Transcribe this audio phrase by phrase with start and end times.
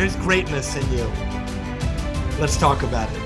[0.00, 1.04] there's greatness in you.
[2.40, 3.20] Let's talk about it.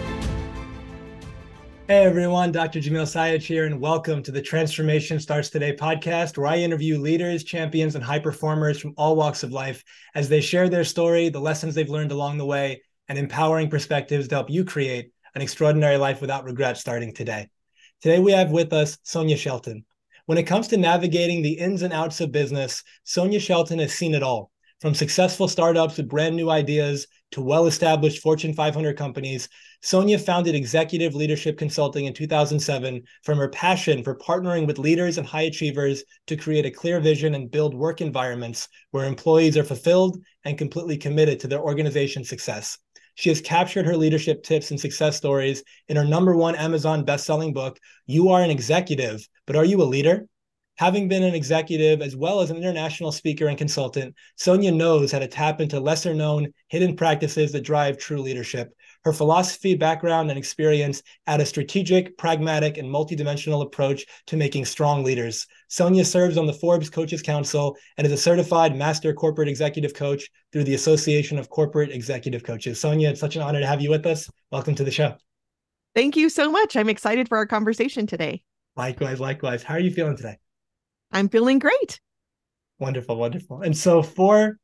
[1.87, 2.81] Hey everyone, Dr.
[2.81, 7.45] Jamil Sayed here, and welcome to the Transformation Starts Today podcast, where I interview leaders,
[7.45, 9.85] champions, and high performers from all walks of life
[10.17, 14.27] as they share their story, the lessons they've learned along the way, and empowering perspectives
[14.27, 17.49] to help you create an extraordinary life without regret starting today.
[18.03, 19.85] Today we have with us Sonya Shelton.
[20.27, 24.13] When it comes to navigating the ins and outs of business, Sonya Shelton has seen
[24.13, 24.51] it all
[24.85, 29.49] from successful startups with brand new ideas to well established Fortune 500 companies,
[29.81, 35.27] Sonya founded Executive Leadership Consulting in 2007 from her passion for partnering with leaders and
[35.27, 40.19] high achievers to create a clear vision and build work environments where employees are fulfilled
[40.45, 42.77] and completely committed to their organization's success.
[43.15, 47.55] She has captured her leadership tips and success stories in her number one Amazon best-selling
[47.55, 50.29] book, You Are an Executive, but Are You a Leader?
[50.79, 55.21] Having been an executive as well as an international speaker and consultant, Sonya knows how
[55.21, 58.75] to tap into lesser known hidden practices that drive true leadership.
[59.05, 65.05] Her philosophy, background, and experience add a strategic, pragmatic, and multidimensional approach to making strong
[65.05, 65.47] leaders.
[65.69, 70.29] Sonya serves on the Forbes Coaches Council and is a certified master corporate executive coach
[70.53, 72.81] through the Association of Corporate Executive Coaches.
[72.81, 74.29] Sonya, it's such an honor to have you with us.
[74.51, 75.15] Welcome to the show.
[75.95, 76.75] Thank you so much.
[76.75, 78.43] I'm excited for our conversation today.
[78.75, 79.63] Likewise, likewise.
[79.63, 80.39] How are you feeling today?
[81.13, 82.01] I'm feeling great.
[82.79, 83.63] Wonderful, wonderful.
[83.63, 84.59] And so for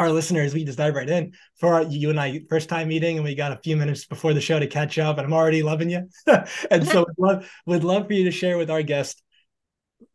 [0.00, 3.16] our listeners, we just dive right in for our, you and I first time meeting,
[3.16, 5.62] and we got a few minutes before the show to catch up, and I'm already
[5.62, 6.08] loving you.
[6.70, 9.22] and so would love, would love for you to share with our guest.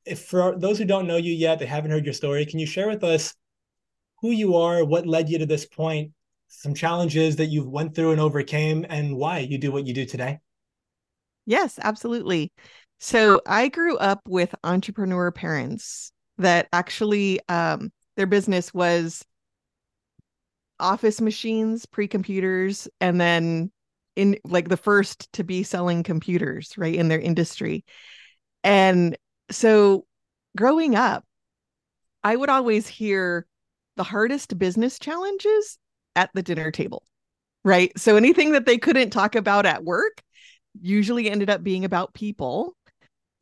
[0.04, 2.66] If for those who don't know you yet, they haven't heard your story, can you
[2.66, 3.36] share with us
[4.22, 6.12] who you are, what led you to this point,
[6.48, 10.06] some challenges that you've went through and overcame, and why you do what you do
[10.06, 10.40] today?
[11.46, 12.52] Yes, absolutely.
[13.00, 19.24] So I grew up with entrepreneur parents that actually um, their business was
[20.80, 23.72] office machines, pre-computers, and then
[24.16, 27.84] in like the first to be selling computers, right, in their industry.
[28.64, 29.18] And
[29.52, 30.06] so
[30.58, 31.26] growing up,
[32.24, 33.46] I would always hear
[33.98, 35.78] the hardest business challenges
[36.16, 37.04] at the dinner table,
[37.64, 37.92] right?
[37.98, 40.24] So anything that they couldn't talk about at work
[40.82, 42.76] usually ended up being about people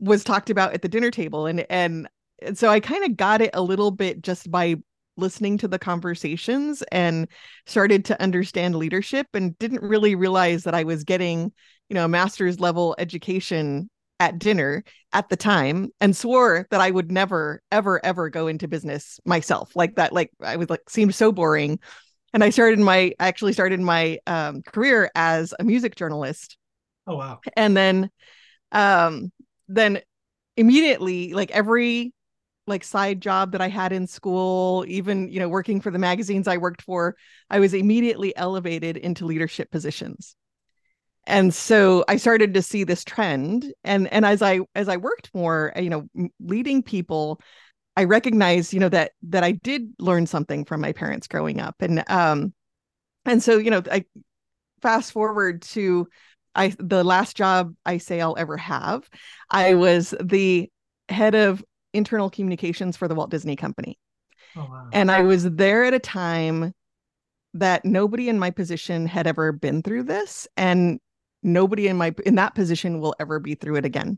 [0.03, 2.07] was talked about at the dinner table and and,
[2.55, 4.75] so I kind of got it a little bit just by
[5.15, 7.27] listening to the conversations and
[7.65, 11.53] started to understand leadership and didn't really realize that I was getting,
[11.87, 14.83] you know, a master's level education at dinner
[15.13, 19.75] at the time and swore that I would never ever ever go into business myself
[19.75, 21.79] like that like I was like seemed so boring
[22.33, 26.57] and I started my I actually started my um, career as a music journalist.
[27.07, 27.39] Oh wow.
[27.55, 28.09] And then
[28.71, 29.31] um
[29.67, 30.01] then
[30.57, 32.13] immediately like every
[32.67, 36.47] like side job that I had in school, even you know working for the magazines
[36.47, 37.15] I worked for,
[37.49, 40.35] I was immediately elevated into leadership positions.
[41.25, 45.31] And so I started to see this trend and and as I as I worked
[45.33, 46.07] more, you know,
[46.39, 47.39] leading people,
[47.95, 51.75] I recognized, you know, that that I did learn something from my parents growing up
[51.81, 52.53] and um
[53.25, 54.05] and so, you know, I
[54.81, 56.07] fast forward to
[56.55, 59.09] I the last job I say I'll ever have,
[59.49, 60.69] I was the
[61.09, 63.97] head of internal communications for the Walt Disney Company.
[64.55, 64.89] Oh, wow.
[64.91, 66.73] And I was there at a time
[67.55, 70.99] that nobody in my position had ever been through this and
[71.43, 74.17] nobody in my in that position will ever be through it again.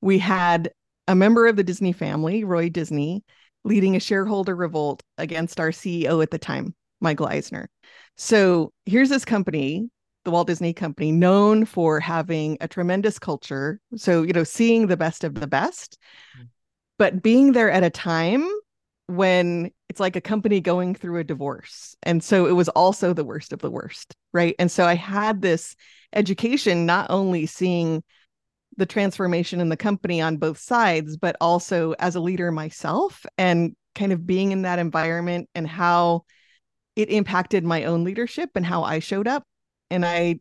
[0.00, 0.70] We had
[1.08, 3.24] a member of the Disney family, Roy Disney,
[3.64, 7.68] leading a shareholder revolt against our CEO at the time, Michael Eisner.
[8.16, 9.90] So here's this company
[10.24, 13.80] the Walt Disney Company, known for having a tremendous culture.
[13.96, 15.98] So, you know, seeing the best of the best,
[16.38, 16.48] mm.
[16.98, 18.48] but being there at a time
[19.06, 21.96] when it's like a company going through a divorce.
[22.02, 24.14] And so it was also the worst of the worst.
[24.32, 24.54] Right.
[24.58, 25.76] And so I had this
[26.12, 28.02] education, not only seeing
[28.76, 33.76] the transformation in the company on both sides, but also as a leader myself and
[33.94, 36.22] kind of being in that environment and how
[36.96, 39.44] it impacted my own leadership and how I showed up
[39.92, 40.38] and I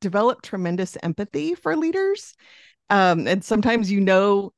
[0.00, 2.34] developed tremendous empathy for leaders.
[2.90, 4.52] Um, and sometimes you know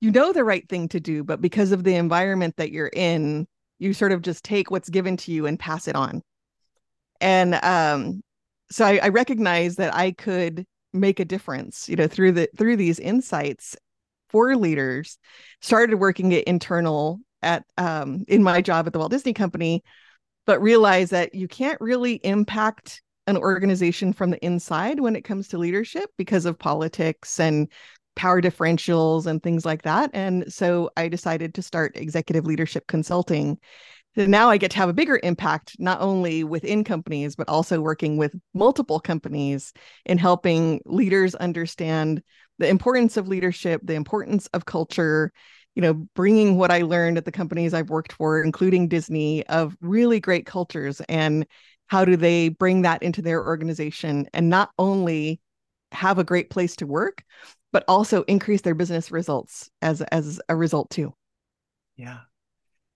[0.00, 3.48] you know the right thing to do, but because of the environment that you're in,
[3.78, 6.22] you sort of just take what's given to you and pass it on.
[7.20, 8.22] and um,
[8.70, 12.76] so I, I recognized that I could make a difference, you know, through the through
[12.76, 13.76] these insights
[14.30, 15.18] for leaders.
[15.60, 19.82] Started working at internal at um, in my job at the Walt Disney Company,
[20.46, 25.48] but realized that you can't really impact an organization from the inside when it comes
[25.48, 27.70] to leadership because of politics and
[28.16, 30.10] power differentials and things like that.
[30.14, 33.58] And so I decided to start executive leadership consulting.
[34.16, 37.80] And now I get to have a bigger impact, not only within companies, but also
[37.80, 39.74] working with multiple companies
[40.06, 42.22] in helping leaders understand
[42.58, 45.32] the importance of leadership, the importance of culture,
[45.76, 49.76] you know, bringing what I learned at the companies I've worked for, including Disney, of
[49.82, 51.46] really great cultures and
[51.88, 55.40] how do they bring that into their organization and not only
[55.92, 57.24] have a great place to work,
[57.72, 61.12] but also increase their business results as as a result too.
[61.96, 62.20] Yeah.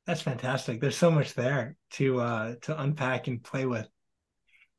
[0.06, 0.80] That's fantastic.
[0.80, 3.88] There's so much there to uh to unpack and play with.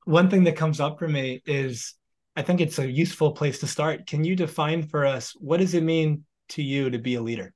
[0.05, 1.95] One thing that comes up for me is
[2.35, 4.07] I think it's a useful place to start.
[4.07, 7.53] Can you define for us what does it mean to you to be a leader?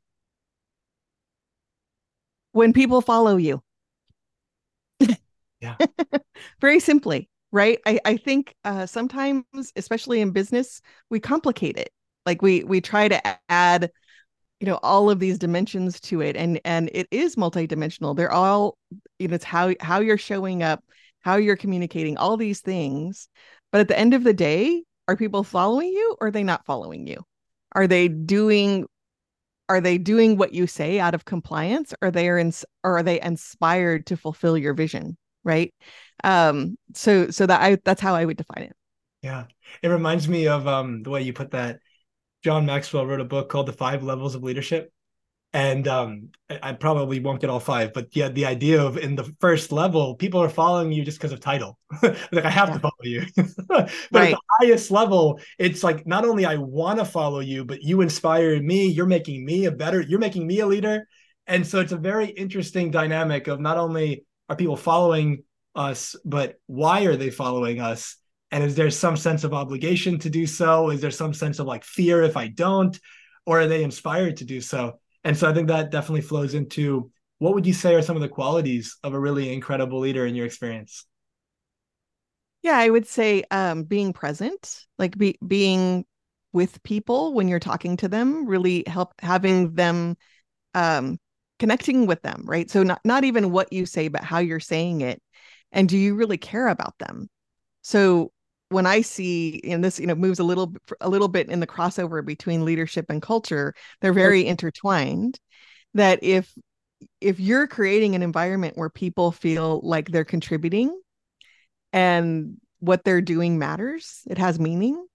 [2.52, 3.62] When people follow you.
[5.62, 5.76] Yeah.
[6.62, 7.80] Very simply, right?
[7.86, 9.46] I, I think uh, sometimes,
[9.76, 11.90] especially in business, we complicate it.
[12.26, 13.90] Like we we try to add
[14.60, 18.16] you know all of these dimensions to it and and it is multidimensional.
[18.16, 18.78] They're all
[19.20, 20.84] you know it's how how you're showing up
[21.22, 23.30] how you're communicating all these things.
[23.72, 26.66] But at the end of the day are people following you or are they not
[26.66, 27.24] following you?
[27.74, 28.88] Are they doing
[29.70, 31.94] are they doing what you say out of compliance?
[32.02, 32.40] Or they are
[32.84, 35.74] or are they inspired to fulfill your vision right
[36.24, 38.76] um so so that i that's how i would define it
[39.24, 39.46] yeah
[39.82, 41.80] it reminds me of um the way you put that
[42.44, 44.92] John Maxwell wrote a book called The Five Levels of Leadership.
[45.54, 49.34] And um, I, probably won't get all five, but yeah, the idea of in the
[49.40, 51.80] first level, people are following you just because of title.
[52.04, 52.74] like I have yeah.
[52.74, 53.26] to follow you.
[53.68, 54.32] but right.
[54.34, 58.02] at the highest level, it's like not only I want to follow you, but you
[58.02, 58.88] inspire me.
[58.88, 60.02] You're making me a better.
[60.02, 61.08] You're making me a leader.
[61.48, 65.44] And so it's a very interesting dynamic of not only are people following
[65.76, 68.18] us, but why are they following us?
[68.52, 70.90] And is there some sense of obligation to do so?
[70.90, 72.98] Is there some sense of like fear if I don't?
[73.46, 75.00] Or are they inspired to do so?
[75.24, 78.22] And so I think that definitely flows into what would you say are some of
[78.22, 81.06] the qualities of a really incredible leader in your experience?
[82.64, 86.06] Yeah, I would say um, being present, like be, being
[86.54, 90.18] with people when you're talking to them, really help having them
[90.74, 91.20] um,
[91.60, 92.70] connecting with them, right?
[92.70, 95.22] So not not even what you say, but how you're saying it,
[95.72, 97.30] and do you really care about them?
[97.82, 98.32] So
[98.70, 101.68] when I see, and this, you know, moves a little, a little bit in the
[101.68, 105.40] crossover between leadership and culture, they're very intertwined.
[105.94, 106.54] That if,
[107.22, 111.00] if you're creating an environment where people feel like they're contributing,
[111.94, 115.08] and what they're doing matters, it has meaning,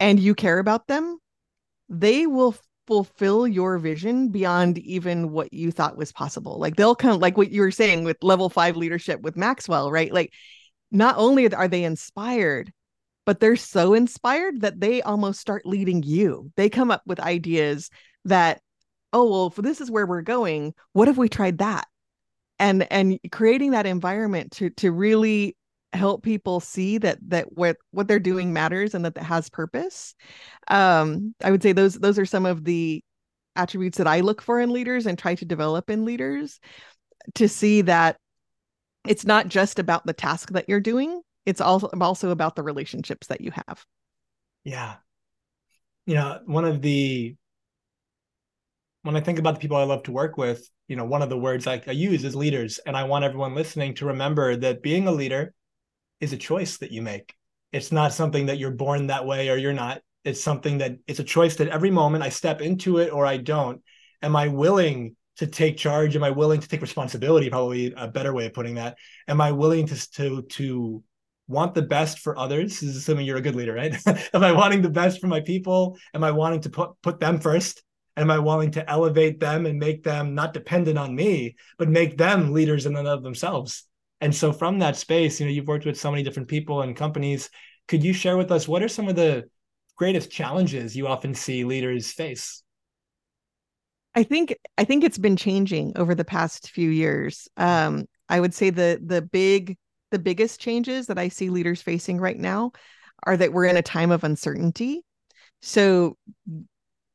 [0.00, 1.18] and you care about them,
[1.90, 2.54] they will
[2.90, 6.58] fulfill your vision beyond even what you thought was possible.
[6.58, 10.12] Like they'll come, like what you were saying with level five leadership with Maxwell, right?
[10.12, 10.32] Like
[10.90, 12.72] not only are they inspired,
[13.26, 16.50] but they're so inspired that they almost start leading you.
[16.56, 17.90] They come up with ideas
[18.24, 18.60] that,
[19.12, 21.86] oh, well, this is where we're going, what if we tried that?
[22.58, 25.56] And and creating that environment to to really
[25.92, 30.14] help people see that that what what they're doing matters and that that has purpose.
[30.68, 33.02] Um, I would say those those are some of the
[33.56, 36.60] attributes that I look for in leaders and try to develop in leaders
[37.34, 38.16] to see that
[39.06, 43.26] it's not just about the task that you're doing it's also also about the relationships
[43.28, 43.84] that you have
[44.64, 44.96] yeah
[46.06, 47.34] you know one of the
[49.02, 51.30] when i think about the people i love to work with you know one of
[51.30, 54.82] the words I, I use is leaders and i want everyone listening to remember that
[54.82, 55.54] being a leader
[56.20, 57.34] is a choice that you make
[57.72, 61.20] it's not something that you're born that way or you're not it's something that it's
[61.20, 63.82] a choice that every moment i step into it or i don't
[64.22, 66.14] am i willing to take charge?
[66.16, 67.48] Am I willing to take responsibility?
[67.48, 68.98] Probably a better way of putting that.
[69.26, 71.02] Am I willing to to to
[71.48, 72.80] want the best for others?
[72.80, 73.96] This is assuming you're a good leader, right?
[74.34, 75.96] Am I wanting the best for my people?
[76.12, 77.82] Am I wanting to put put them first?
[78.18, 82.18] Am I willing to elevate them and make them not dependent on me, but make
[82.18, 83.86] them leaders in and of themselves?
[84.20, 86.94] And so from that space, you know, you've worked with so many different people and
[86.94, 87.50] companies.
[87.88, 89.48] Could you share with us what are some of the
[89.96, 92.62] greatest challenges you often see leaders face?
[94.14, 97.48] I think I think it's been changing over the past few years.
[97.56, 99.76] Um, I would say the the big
[100.10, 102.72] the biggest changes that I see leaders facing right now
[103.24, 105.02] are that we're in a time of uncertainty.
[105.62, 106.16] So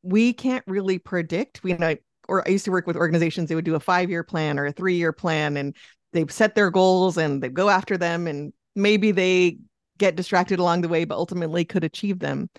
[0.02, 1.62] we can't really predict.
[1.62, 1.96] We know,
[2.28, 3.48] or I used to work with organizations.
[3.48, 5.76] They would do a five year plan or a three year plan, and
[6.16, 9.58] they set their goals and they go after them, and maybe they
[9.98, 12.50] get distracted along the way, but ultimately could achieve them.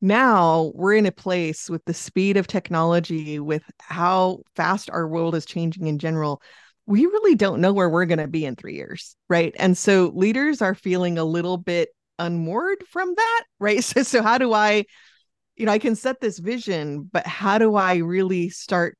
[0.00, 5.34] Now we're in a place with the speed of technology, with how fast our world
[5.34, 6.40] is changing in general.
[6.86, 9.54] We really don't know where we're going to be in three years, right?
[9.58, 13.82] And so leaders are feeling a little bit unmoored from that, right?
[13.82, 14.84] So, so how do I,
[15.56, 18.96] you know, I can set this vision, but how do I really start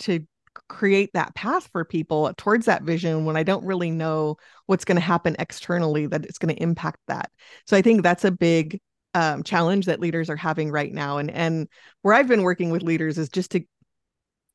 [0.00, 0.26] to
[0.68, 4.36] create that path for people towards that vision when I don't really know
[4.66, 7.30] what's going to happen externally that it's going to impact that.
[7.66, 8.80] So I think that's a big
[9.14, 11.18] um, challenge that leaders are having right now.
[11.18, 11.68] And and
[12.02, 13.62] where I've been working with leaders is just to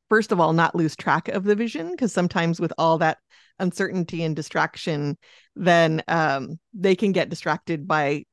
[0.09, 3.17] first of all not lose track of the vision because sometimes with all that
[3.59, 5.17] uncertainty and distraction,
[5.55, 8.23] then um, they can get distracted by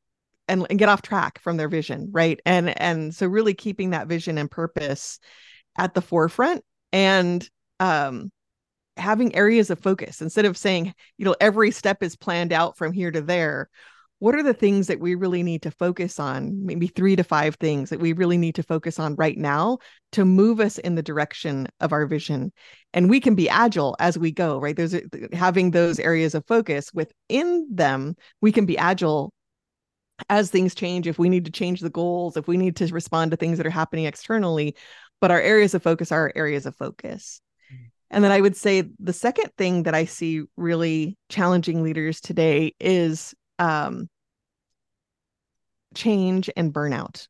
[0.48, 2.40] and, and get off track from their vision, right?
[2.44, 5.18] And and so really keeping that vision and purpose
[5.78, 6.62] at the forefront
[6.92, 7.48] and
[7.82, 8.30] um,
[8.96, 12.92] having areas of focus instead of saying, you know, every step is planned out from
[12.92, 13.68] here to there.
[14.20, 16.64] What are the things that we really need to focus on?
[16.64, 19.78] Maybe three to five things that we really need to focus on right now
[20.12, 22.52] to move us in the direction of our vision.
[22.94, 24.76] And we can be agile as we go, right?
[24.76, 24.94] There's
[25.32, 29.32] having those areas of focus within them, we can be agile
[30.28, 33.32] as things change, if we need to change the goals, if we need to respond
[33.32, 34.76] to things that are happening externally,
[35.20, 37.40] but our areas of focus are areas of focus.
[38.12, 42.74] And then I would say the second thing that I see really challenging leaders today
[42.78, 44.08] is um,
[45.94, 47.26] change and burnout.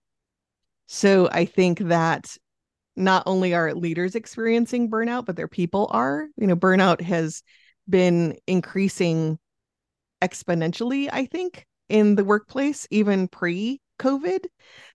[0.89, 2.37] So I think that
[2.97, 6.27] not only are leaders experiencing burnout, but their people are.
[6.37, 7.43] You know, burnout has
[7.89, 9.39] been increasing
[10.21, 14.47] exponentially, I think, in the workplace, even pre COVID.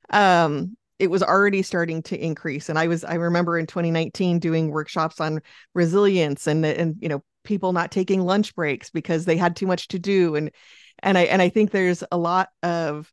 [0.09, 4.69] Um, it was already starting to increase and i was i remember in 2019 doing
[4.69, 5.41] workshops on
[5.73, 9.87] resilience and and you know people not taking lunch breaks because they had too much
[9.87, 10.51] to do and
[10.99, 13.11] and i and i think there's a lot of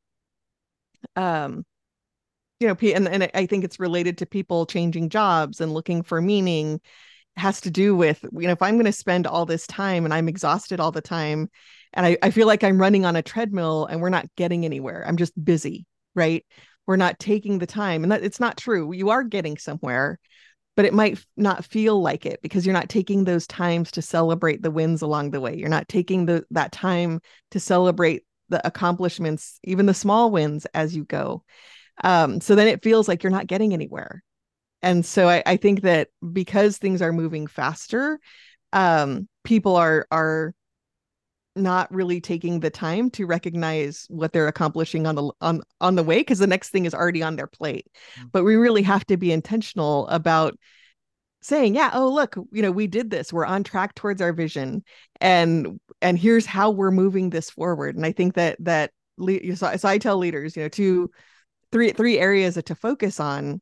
[1.16, 1.64] um
[2.60, 6.20] you know and, and i think it's related to people changing jobs and looking for
[6.20, 6.80] meaning
[7.36, 10.14] has to do with you know if i'm going to spend all this time and
[10.14, 11.48] i'm exhausted all the time
[11.92, 15.04] and I, I feel like i'm running on a treadmill and we're not getting anywhere
[15.06, 16.44] i'm just busy right
[16.86, 18.92] we're not taking the time and that it's not true.
[18.92, 20.18] You are getting somewhere
[20.76, 24.62] but it might not feel like it because you're not taking those times to celebrate
[24.62, 25.56] the wins along the way.
[25.56, 27.20] You're not taking the that time
[27.52, 31.44] to celebrate the accomplishments even the small wins as you go.
[32.02, 34.22] Um, so then it feels like you're not getting anywhere.
[34.82, 38.18] And so I, I think that because things are moving faster
[38.72, 40.52] um, people are are
[41.56, 46.02] not really taking the time to recognize what they're accomplishing on the on on the
[46.02, 47.86] way because the next thing is already on their plate.
[48.16, 48.28] Mm-hmm.
[48.32, 50.58] but we really have to be intentional about
[51.42, 53.32] saying yeah oh look you know we did this.
[53.32, 54.82] We're on track towards our vision.
[55.20, 57.96] And and here's how we're moving this forward.
[57.96, 58.90] And i think that that
[59.54, 61.10] so, so i tell leaders you know two
[61.70, 63.60] three three areas to focus on.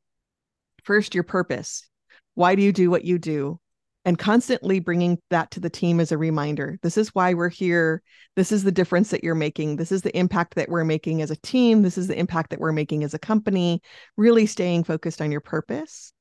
[0.85, 1.89] First your purpose.
[2.35, 3.61] Why do you do what you do
[4.05, 6.79] and constantly bringing that to the team as a reminder.
[6.83, 8.03] This is why we're here.
[8.35, 9.77] This is the difference that you're making.
[9.77, 11.83] This is the impact that we're making as a team.
[11.83, 13.81] This is the impact that we're making as a company
[14.17, 16.13] really staying focused on your purpose.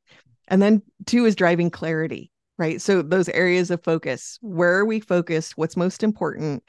[0.48, 2.80] And then two is driving clarity right?
[2.80, 5.58] So those areas of focus where are we focused?
[5.58, 6.64] What's most important?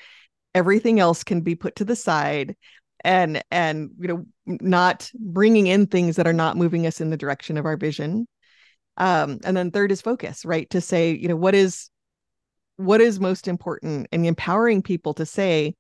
[0.55, 2.57] Everything else can be put to the side
[3.05, 7.17] and and you know not bringing in things that are not moving us in the
[7.17, 8.27] direction of our vision
[8.97, 10.69] um and then third is focus right?
[10.71, 11.91] To say you know what is
[12.77, 15.75] what is most important and empowering people to say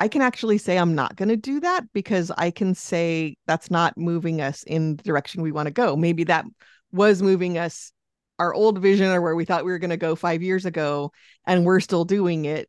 [0.00, 3.70] i can actually say i'm not going to do that because i can say that's
[3.70, 5.96] not moving us in the direction we want to go.
[5.96, 6.44] Maybe that
[6.92, 7.92] was moving us
[8.38, 11.12] our old vision or where we thought we were going to go 5 years ago
[11.46, 12.68] and we're still doing it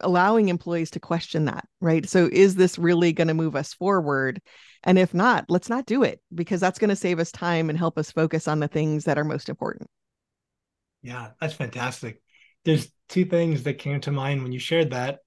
[0.00, 2.08] allowing employees to question that right?
[2.08, 4.40] So is this really going to move us forward
[4.82, 7.78] and if not, let's not do it because that's going to save us time and
[7.78, 9.88] help us focus on the things that are most important.
[11.02, 12.22] Yeah, that's fantastic.
[12.64, 15.18] There's two things that came to mind when you shared that.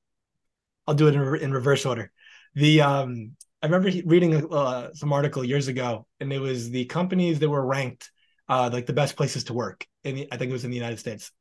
[0.87, 2.11] I'll do it in, in reverse order.
[2.55, 7.39] The um, I remember reading uh, some article years ago, and it was the companies
[7.39, 8.11] that were ranked
[8.49, 9.87] uh, like the best places to work.
[10.03, 11.31] In the, I think it was in the United States,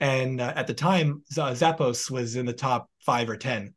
[0.00, 3.74] and uh, at the time, Zappos was in the top five or ten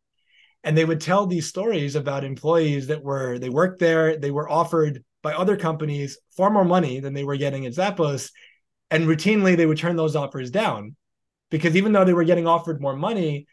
[0.67, 4.49] and they would tell these stories about employees that were they worked there they were
[4.49, 8.31] offered by other companies far more money than they were getting at zappos.
[8.91, 10.97] And routinely they would turn those offers down
[11.51, 13.47] because even though they were getting offered more money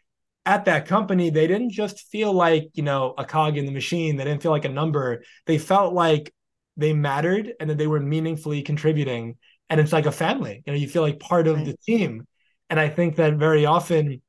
[0.45, 4.17] at that company they didn't just feel like you know a cog in the machine.
[4.17, 5.23] They didn't feel like a number.
[5.45, 6.33] They felt like
[6.75, 9.37] they mattered and that they were meaningfully contributing.
[9.69, 11.65] And it's like a family you know you feel like part of right.
[11.65, 12.27] the team.
[12.69, 14.21] And i think that very often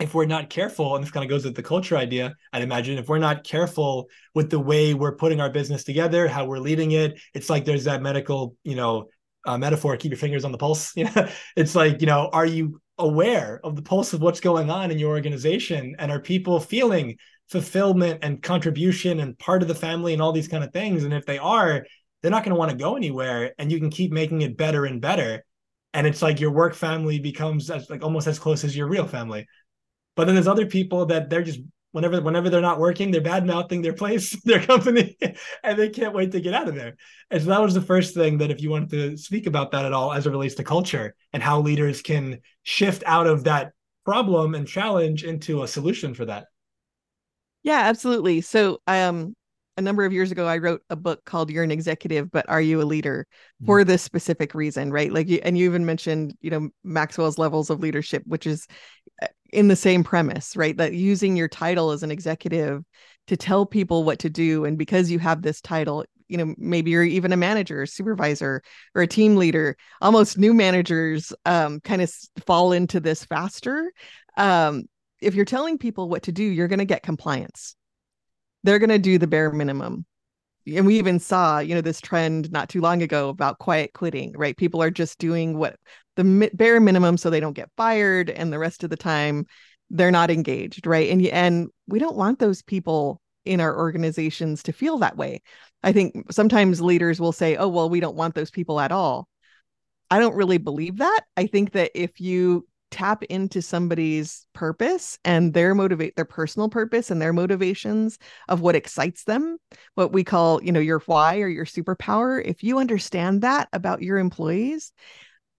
[0.00, 2.98] if we're not careful, and this kind of goes with the culture idea, I'd imagine,
[2.98, 6.92] if we're not careful with the way we're putting our business together, how we're leading
[6.92, 9.08] it, it's like there's that medical, you know,
[9.44, 10.94] uh, metaphor, keep your fingers on the pulse.
[11.56, 14.98] It's like, you know, are you aware of the pulse of what's going on in
[14.98, 15.96] your organization?
[15.98, 17.16] And are people feeling
[17.50, 21.04] fulfillment and contribution and part of the family and all these kind of things?
[21.04, 21.86] And if they are,
[22.20, 24.84] they're not going to want to go anywhere and you can keep making it better
[24.84, 25.44] and better.
[25.94, 29.06] And it's like your work family becomes as like almost as close as your real
[29.06, 29.46] family.
[30.16, 31.60] But then there's other people that they're just
[31.92, 35.16] whenever whenever they're not working, they're bad mouthing their place, their company,
[35.62, 36.96] and they can't wait to get out of there.
[37.30, 39.84] And so that was the first thing that if you wanted to speak about that
[39.84, 43.72] at all as it relates to culture and how leaders can shift out of that
[44.04, 46.46] problem and challenge into a solution for that.
[47.62, 48.40] Yeah, absolutely.
[48.40, 49.36] So I um
[49.76, 52.60] a number of years ago i wrote a book called you're an executive but are
[52.60, 53.26] you a leader?
[53.56, 53.66] Mm-hmm.
[53.66, 55.12] for this specific reason right?
[55.12, 58.66] Like you and you even mentioned you know maxwell's levels of leadership which is
[59.22, 60.76] uh, in the same premise right?
[60.76, 62.82] That using your title as an executive
[63.28, 66.90] to tell people what to do and because you have this title you know maybe
[66.90, 68.62] you're even a manager supervisor
[68.94, 72.12] or a team leader almost new managers um, kind of
[72.46, 73.92] fall into this faster.
[74.36, 74.84] Um,
[75.20, 77.76] if you're telling people what to do you're going to get compliance
[78.62, 80.04] they're going to do the bare minimum.
[80.66, 84.32] And we even saw you know this trend not too long ago about quiet quitting
[84.36, 84.56] right?
[84.56, 85.76] People are just doing what
[86.16, 89.46] the bare minimum so they don't get fired and the rest of the time
[89.90, 91.10] they're not engaged right?
[91.10, 95.42] And and we don't want those people in our organizations to feel that way.
[95.82, 99.28] I think sometimes leaders will say oh well we don't want those people at all.
[100.12, 101.22] I don't really believe that.
[101.36, 107.10] I think that if you tap into somebody's purpose and their motivate their personal purpose
[107.10, 108.18] and their motivations
[108.48, 109.56] of what excites them
[109.94, 112.40] what we call you know your why or your superpower.
[112.44, 114.92] If you understand that about your employees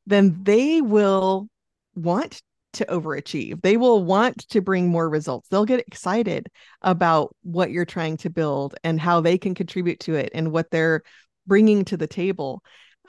[0.05, 1.47] then they will
[1.95, 2.41] want
[2.73, 3.61] to overachieve.
[3.61, 5.47] They will want to bring more results.
[5.47, 6.49] They'll get excited
[6.81, 10.71] about what you're trying to build and how they can contribute to it and what
[10.71, 11.03] they're
[11.45, 12.63] bringing to the table.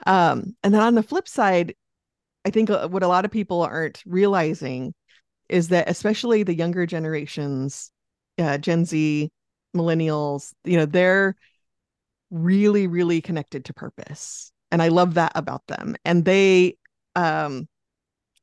[0.05, 1.73] Um, and then on the flip side
[2.45, 4.93] I think uh, what a lot of people aren't realizing
[5.49, 7.91] is that especially the younger generations,
[8.37, 9.31] uh, Gen Z,
[9.75, 11.35] millennials, you know, they're
[12.31, 14.51] really, really connected to purpose.
[14.71, 15.95] And I love that about them.
[16.05, 16.77] And they,
[17.15, 17.67] um,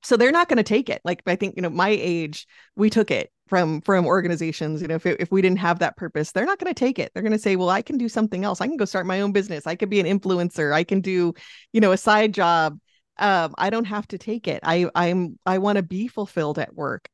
[0.02, 1.00] so they're not going to take it.
[1.04, 4.94] Like I think, you know, my age, we took it from from organizations you know
[4.94, 7.22] if, it, if we didn't have that purpose they're not going to take it they're
[7.22, 9.30] going to say well i can do something else i can go start my own
[9.30, 11.34] business i could be an influencer i can do
[11.70, 12.78] you know a side job
[13.18, 14.60] um, I don't have to take it.
[14.62, 17.08] I I'm I want to be fulfilled at work,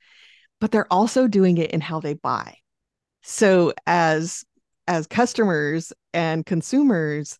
[0.61, 2.56] but they're also doing it in how they buy.
[3.22, 4.44] So as
[4.87, 7.38] as customers and consumers,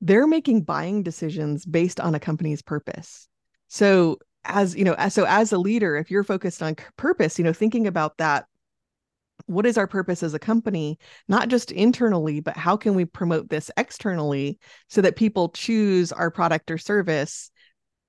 [0.00, 3.28] they're making buying decisions based on a company's purpose.
[3.68, 7.44] So as you know, as, so as a leader, if you're focused on purpose, you
[7.44, 8.46] know, thinking about that
[9.46, 13.48] what is our purpose as a company not just internally but how can we promote
[13.48, 17.50] this externally so that people choose our product or service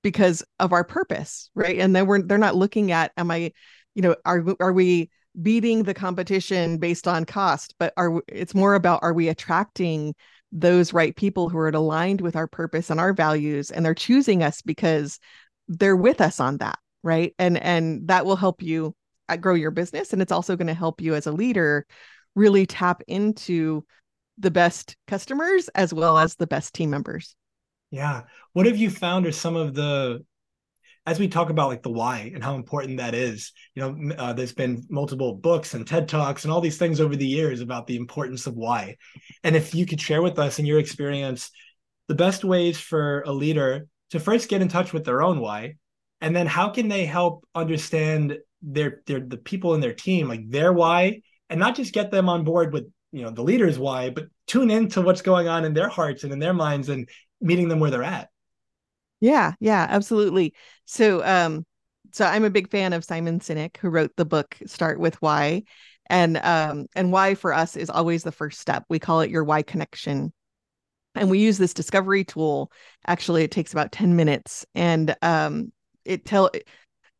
[0.05, 1.79] because of our purpose right?
[1.79, 3.51] And then we're they're not looking at am i
[3.95, 5.09] you know are are we
[5.41, 7.73] beating the competition based on cost?
[7.79, 10.13] But are it's more about are we attracting
[10.51, 14.43] those right people who are aligned with our purpose and our values and they're choosing
[14.43, 15.19] us because
[15.67, 17.33] they're with us on that right?
[17.39, 18.95] And and that will help you
[19.27, 21.87] uh, grow your business and it's also going to help you as a leader
[22.35, 23.83] really tap into
[24.37, 27.35] the best customers as well as the best team members
[27.95, 28.23] yeah.
[28.51, 30.19] What have you found are some of the,
[31.05, 34.33] as we talk about like the why and how important that is, you know, uh,
[34.33, 37.87] there's been multiple books and TED Talks and all these things over the years about
[37.87, 38.97] the importance of why.
[39.45, 41.51] And if you could share with us in your experience,
[42.09, 45.75] the best ways for a leader to first get in touch with their own why,
[46.19, 50.49] and then how can they help understand their their the people in their team, like
[50.49, 54.09] their why, and not just get them on board with you know the leader's why,
[54.09, 57.09] but tune into what's going on in their hearts and in their minds and
[57.45, 58.29] meeting them where they're at.
[59.21, 60.53] Yeah, yeah, absolutely.
[60.85, 61.65] So um
[62.11, 65.63] so I'm a big fan of Simon Sinek who wrote the book Start with Why.
[66.09, 68.83] And um and why for us is always the first step.
[68.89, 70.33] We call it your why connection.
[71.13, 72.71] And we use this discovery tool.
[73.07, 75.71] Actually, it takes about 10 minutes and um
[76.03, 76.51] it tell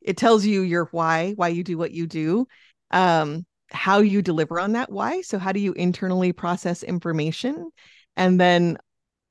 [0.01, 2.47] it tells you your why, why you do what you do.
[2.91, 5.21] Um how you deliver on that why.
[5.21, 7.71] So how do you internally process information?
[8.15, 8.77] And then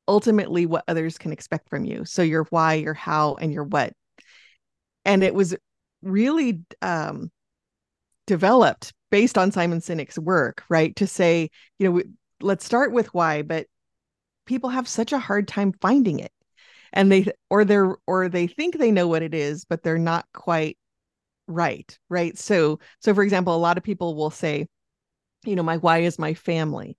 [0.06, 2.04] ultimately what others can expect from you.
[2.04, 3.92] So your why, your how, and your what.
[5.04, 5.54] And it was
[6.02, 7.30] really um,
[8.26, 10.94] developed based on Simon Sinek's work, right?
[10.96, 12.02] To say, you know,
[12.40, 13.66] let's start with why, but
[14.46, 16.32] people have such a hard time finding it.
[16.92, 20.26] And they or they're or they think they know what it is, but they're not
[20.32, 20.78] quite
[21.46, 24.66] right right so so for example a lot of people will say
[25.44, 26.96] you know my why is my family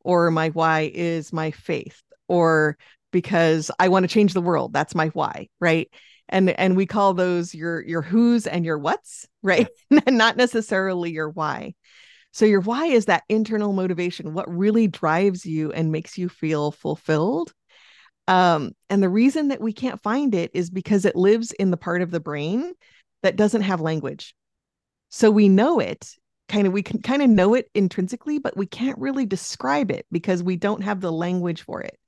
[0.00, 2.76] or my why is my faith or
[3.12, 5.88] because i want to change the world that's my why right?
[6.28, 9.68] And and we call those your your who's and your what's right?
[10.06, 11.74] And not necessarily your why.
[12.32, 16.72] So your why is that internal motivation what really drives you and makes you feel
[16.72, 17.52] fulfilled.
[18.28, 21.76] Um, and the reason that we can't find it is because it lives in the
[21.76, 22.72] part of the brain
[23.22, 24.34] that doesn't have language.
[25.10, 26.10] So we know it
[26.48, 30.06] kind of we can kind of know it intrinsically but we can't really describe it
[30.12, 31.98] because we don't have the language for it.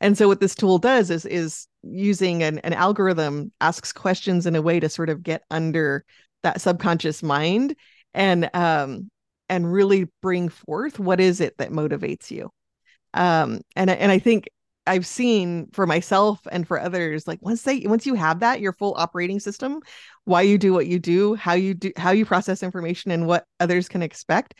[0.00, 4.56] And so what this tool does is is using an, an algorithm asks questions in
[4.56, 6.04] a way to sort of get under
[6.42, 7.74] that subconscious mind
[8.14, 9.10] and um
[9.48, 12.50] and really bring forth what is it that motivates you.
[13.14, 14.48] Um and and i think
[14.88, 18.72] i've seen for myself and for others like once they once you have that your
[18.72, 19.80] full operating system
[20.24, 23.44] why you do what you do how you do how you process information and what
[23.60, 24.54] others can expect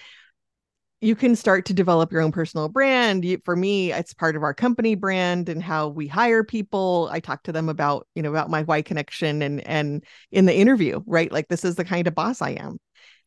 [1.01, 3.25] you can start to develop your own personal brand.
[3.25, 7.09] You, for me, it's part of our company brand and how we hire people.
[7.13, 10.55] I talk to them about, you know, about my why connection and and in the
[10.55, 11.31] interview, right?
[11.31, 12.79] Like this is the kind of boss I am.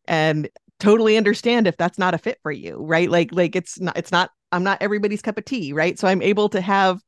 [0.06, 3.10] And totally understand if that's not a fit for you, right?
[3.10, 5.98] Like like it's not it's not I'm not everybody's cup of tea, right?
[5.98, 7.00] So I'm able to have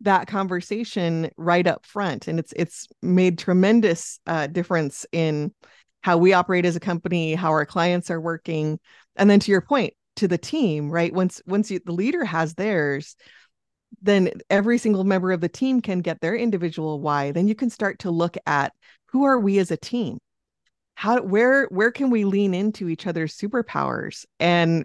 [0.00, 5.52] that conversation right up front and it's it's made tremendous uh, difference in
[6.00, 8.80] how we operate as a company, how our clients are working.
[9.14, 12.54] And then to your point, to the team right once once you, the leader has
[12.54, 13.16] theirs
[14.00, 17.70] then every single member of the team can get their individual why then you can
[17.70, 18.72] start to look at
[19.06, 20.18] who are we as a team
[20.94, 24.84] how where where can we lean into each other's superpowers and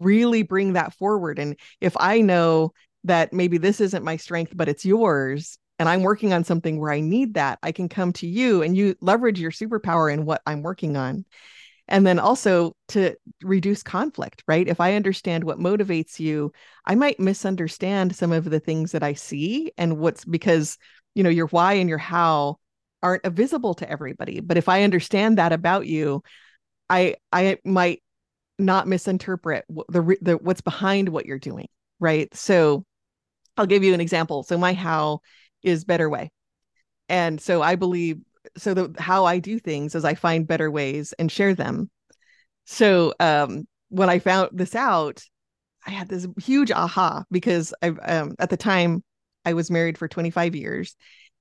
[0.00, 1.38] really bring that forward.
[1.38, 2.72] And if i know
[3.04, 6.92] that maybe this isn't my strength but it's yours and i'm working on something where
[6.92, 10.42] i need that i can come to you and you leverage your superpower in what
[10.46, 11.24] i'm working on.
[11.88, 14.66] And then also to reduce conflict right?
[14.66, 16.52] If i understand what motivates you
[16.84, 20.78] i might misunderstand some of the things that i see and what's because
[21.14, 22.56] you know your why and your how
[23.02, 24.40] aren't visible to everybody.
[24.40, 26.22] But if i understand that about you
[26.90, 28.02] i i might
[28.58, 32.34] not misinterpret the, the what's behind what you're doing right?
[32.34, 32.84] So
[33.56, 34.42] i'll give you an example.
[34.42, 35.20] So my how
[35.62, 36.30] is better way.
[37.08, 38.18] And so i believe
[38.56, 41.90] so the how I do things is I find better ways and share them.
[42.64, 45.22] So um, when I found this out,
[45.86, 49.04] I had this huge aha because I um, at the time
[49.44, 50.96] I was married for 25 years,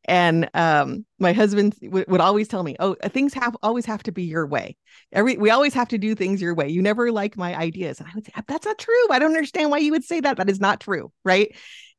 [0.05, 4.11] and um, my husband w- would always tell me, "Oh, things have always have to
[4.11, 4.77] be your way.
[5.11, 6.69] Every we always have to do things your way.
[6.69, 9.07] You never like my ideas." And I would say, "That's not true.
[9.11, 10.37] I don't understand why you would say that.
[10.37, 11.55] That is not true, right?"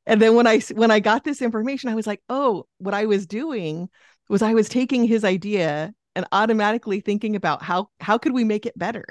[0.07, 3.07] And then when I when I got this information, I was like, "Oh, what I
[3.07, 3.89] was doing
[4.29, 8.67] was I was taking his idea and automatically thinking about how how could we make
[8.67, 9.05] it better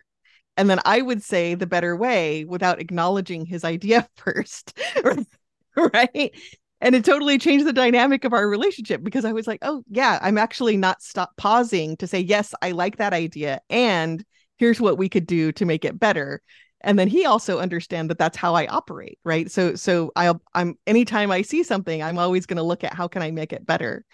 [0.58, 4.78] and then i would say the better way without acknowledging his idea first
[5.76, 6.36] right
[6.82, 10.20] and it totally changed the dynamic of our relationship because i was like oh yeah
[10.22, 14.24] i'm actually not stop pausing to say yes i like that idea and
[14.58, 16.42] here's what we could do to make it better.
[16.82, 19.50] And then he also understand that that's how i operate right?
[19.52, 23.08] So so i'll i'm anytime i see something i'm always going to look at how
[23.08, 24.06] can i make it better.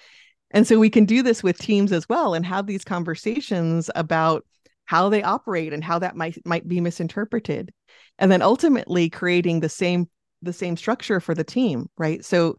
[0.52, 4.45] And so we can do this with teams as well and have these conversations about
[4.86, 7.74] how they operate and how that might might be misinterpreted.
[8.19, 10.10] And then ultimately creating the same
[10.41, 12.23] the same structure for the team, right?
[12.23, 12.58] So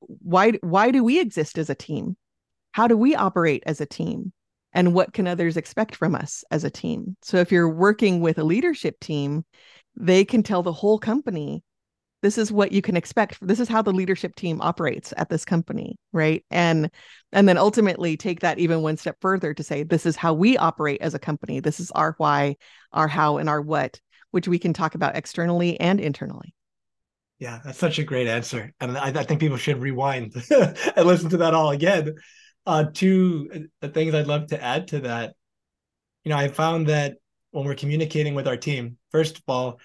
[0.00, 2.16] why why do we exist as a team?
[2.72, 4.32] How do we operate as a team?
[4.72, 7.16] And what can others expect from us as a team?
[7.22, 9.44] So if you're working with a leadership team,
[9.96, 11.62] they can tell the whole company
[12.22, 15.44] this is what you can expect this is how the leadership team operates at this
[15.44, 16.90] company right and
[17.32, 20.56] and then ultimately take that even one step further to say this is how we
[20.56, 22.56] operate as a company this is our why
[22.92, 26.54] our how and our what which we can talk about externally and internally
[27.42, 31.28] yeah that's such a great answer and i, I think people should rewind and listen
[31.30, 32.14] to that all again
[32.66, 35.34] uh two the things i'd love to add to that
[36.22, 37.16] you know i found that
[37.50, 39.80] when we're communicating with our team first of all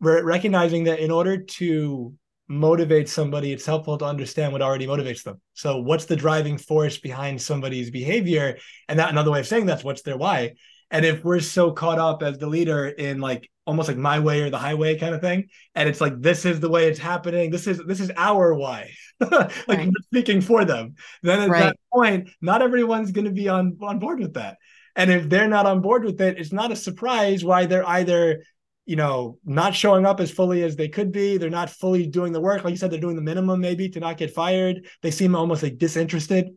[0.00, 2.14] we're recognizing that in order to
[2.48, 5.40] motivate somebody, it's helpful to understand what already motivates them.
[5.52, 8.56] So, what's the driving force behind somebody's behavior?
[8.88, 10.54] And that another way of saying that's what's their why.
[10.90, 14.42] And if we're so caught up as the leader in like almost like my way
[14.42, 17.50] or the highway kind of thing, and it's like this is the way it's happening,
[17.50, 19.92] this is this is our why, like right.
[20.04, 20.94] speaking for them.
[21.22, 21.60] Then at right.
[21.60, 24.58] that point, not everyone's going to be on on board with that.
[24.96, 28.42] And if they're not on board with it, it's not a surprise why they're either
[28.90, 31.36] you know, not showing up as fully as they could be.
[31.36, 32.64] They're not fully doing the work.
[32.64, 34.84] Like you said, they're doing the minimum maybe to not get fired.
[35.00, 36.48] They seem almost like disinterested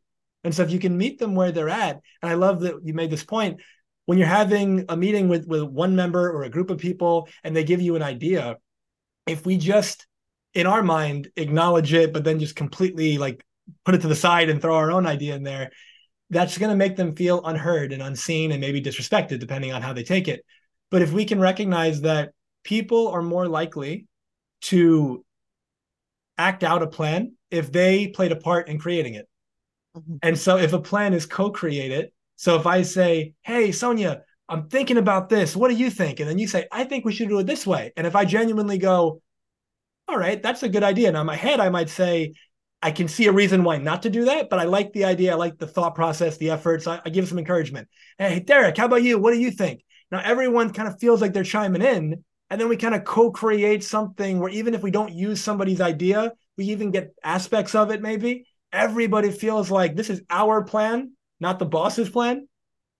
[0.44, 2.96] And so if you can meet them where they're at, and I love that you
[2.96, 3.62] made this point,
[4.06, 7.56] when you're having a meeting with with one member or a group of people and
[7.56, 8.58] they give you an idea,
[9.28, 10.08] if we just
[10.54, 13.44] in our mind acknowledge it, but then just completely like
[13.86, 15.72] put it to the side and throw our own idea in there,
[16.30, 19.94] that's going to make them feel unheard and unseen and maybe disrespected, depending on how
[19.94, 20.44] they take it.
[20.92, 24.08] But if we can recognize that people are more likely
[24.62, 25.26] to
[26.38, 29.28] act out a plan if they played a part in creating it.
[29.96, 30.16] Mm-hmm.
[30.22, 34.98] And so if a plan is co-created, so if I say, "Hey Sonya, I'm thinking
[34.98, 35.56] about this.
[35.56, 37.66] What do you think?" and then you say, "I think we should do it this
[37.66, 39.22] way." And if I genuinely go,
[40.08, 42.34] "All right, that's a good idea." Now in my head I might say,
[42.84, 45.32] I can see a reason why not to do that, but I like the idea.
[45.32, 46.86] I like the thought process, the efforts.
[46.86, 47.88] I, I give some encouragement.
[48.18, 49.18] Hey, Derek, how about you?
[49.18, 49.86] What do you think?
[50.12, 53.86] Now everyone kind of feels like they're chiming in, and then we kind of co-create
[53.86, 58.02] something where even if we don't use somebody's idea, we even get aspects of it.
[58.02, 61.14] Maybe everybody feels like this is our plan,
[61.44, 62.48] not the boss's plan,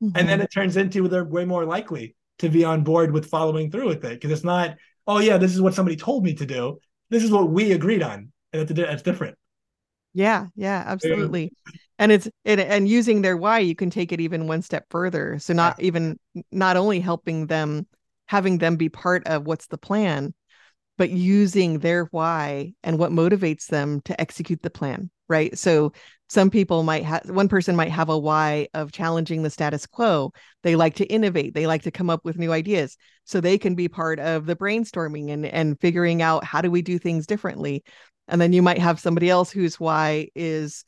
[0.04, 0.16] mm-hmm.
[0.16, 3.72] and then it turns into they're way more likely to be on board with following
[3.72, 4.76] through with it because it's not,
[5.08, 6.78] oh yeah, this is what somebody told me to do.
[7.10, 9.38] This is what we agreed on, and it's, it's different.
[10.14, 11.52] Yeah, yeah, absolutely.
[11.66, 11.80] Yeah.
[12.00, 15.40] And it's it, and using their why, you can take it even one step further.
[15.40, 15.86] So not yeah.
[15.86, 16.20] even
[16.52, 17.88] not only helping them
[18.28, 20.34] having them be part of what's the plan,
[20.98, 25.58] but using their why and what motivates them to execute the plan, right?
[25.58, 25.94] So
[26.30, 30.32] some people might have one person might have a why of challenging the status quo.
[30.64, 32.98] They like to innovate, they like to come up with new ideas.
[33.26, 36.82] So they can be part of the brainstorming and and figuring out how do we
[36.82, 37.84] do things differently
[38.28, 40.86] and then you might have somebody else whose why is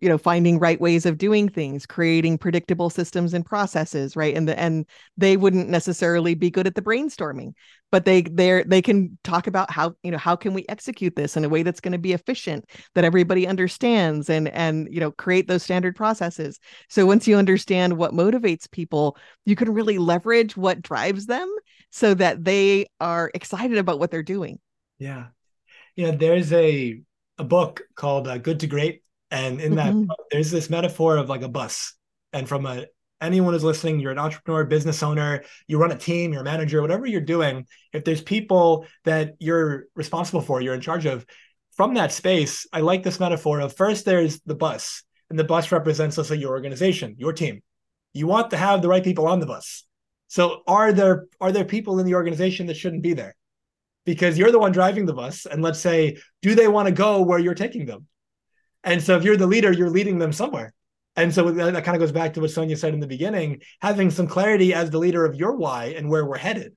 [0.00, 4.36] you know finding right ways of doing things creating predictable systems and processes right?
[4.36, 7.52] And the and they wouldn't necessarily be good at the brainstorming
[7.92, 11.36] but they they're they can talk about how you know how can we execute this
[11.36, 15.10] in a way that's going to be efficient that everybody understands and and you know
[15.12, 16.58] create those standard processes.
[16.88, 21.48] So once you understand what motivates people you can really leverage what drives them
[21.90, 24.58] so that they are excited about what they're doing.
[24.98, 25.26] Yeah.
[25.94, 27.00] Yeah there's a
[27.38, 30.10] a book called uh, Good to Great, and in that mm-hmm.
[30.30, 31.94] there's this metaphor of like a bus.
[32.32, 32.86] And from a
[33.20, 36.82] anyone who's listening, you're an entrepreneur, business owner, you run a team, you're a manager,
[36.82, 37.66] whatever you're doing.
[37.92, 41.24] If there's people that you're responsible for, you're in charge of,
[41.72, 45.72] from that space, I like this metaphor of first there's the bus, and the bus
[45.72, 47.62] represents, let's say, your organization, your team.
[48.12, 49.84] You want to have the right people on the bus.
[50.28, 53.36] So are there are there people in the organization that shouldn't be there?
[54.06, 55.44] because you're the one driving the bus.
[55.44, 58.06] And let's say, do they want to go where you're taking them?
[58.86, 60.72] And so if you're the leader, you're leading them somewhere.
[61.16, 64.10] And so that, kind of goes back to what Sonya said in the beginning, having
[64.10, 66.76] some clarity as the leader of your why and where we're headed.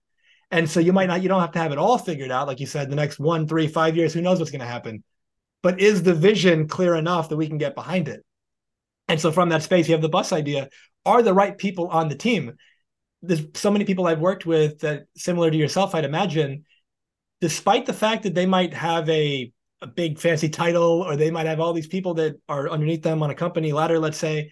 [0.49, 2.47] And so you might not, you don't have to have it all figured out.
[2.47, 5.03] Like you said, the next one, three, five years, who knows what's going to happen.
[5.61, 8.25] But is the vision clear enough that we can get behind it?
[9.07, 10.69] And so from that space, you have the bus idea.
[11.05, 12.53] Are the right people on the team?
[13.21, 16.65] There's so many people I've worked with that similar to yourself, I'd imagine,
[17.41, 21.45] despite the fact that they might have a, a big fancy title or they might
[21.45, 24.51] have all these people that are underneath them on a company ladder, let's say,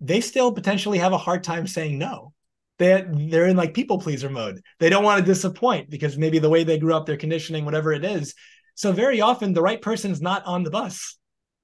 [0.00, 2.32] they still potentially have a hard time saying no.
[2.78, 4.60] They, they're in like people pleaser mode.
[4.78, 7.92] They don't want to disappoint because maybe the way they grew up, their conditioning, whatever
[7.92, 8.34] it is.
[8.74, 11.16] So very often the right person's not on the bus.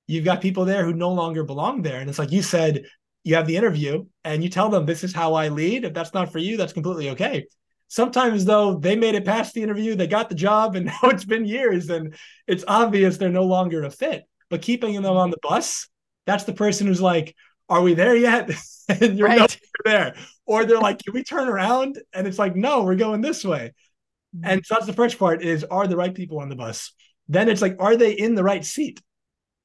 [0.07, 2.01] You've got people there who no longer belong there.
[2.01, 2.85] And it's like you said,
[3.25, 5.85] you have the interview and you tell them this is how I lead.
[5.85, 7.47] If that's not for you, that's completely okay
[7.89, 11.25] sometimes though they made it past the interview they got the job and now it's
[11.25, 12.15] been years and
[12.47, 14.25] it's obvious they're no longer a fit.
[14.49, 15.89] But keeping them on the bus
[16.27, 17.35] that's the person who's like
[17.69, 18.51] are we there yet?
[18.89, 19.59] And you're right.
[19.85, 20.15] there.
[20.47, 22.01] Or they're like can we turn around?
[22.13, 23.73] And it's like no we're going this way.
[24.45, 26.93] And so that's the first part is are the right people on the bus?
[27.29, 29.03] Then it's like are they in the right seat?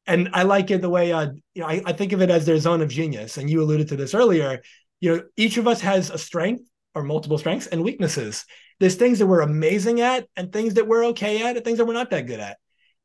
[0.07, 2.47] And i like it the way uh, you know I, I think of it as
[2.47, 3.37] their zone of genius.
[3.37, 4.63] And you alluded to this earlier.
[4.99, 6.63] You know each of us has a strength
[6.95, 8.45] our multiple strengths and weaknesses.
[8.79, 11.85] There's things that we're amazing at and things that we're okay at and things that
[11.85, 12.57] we're not that good at.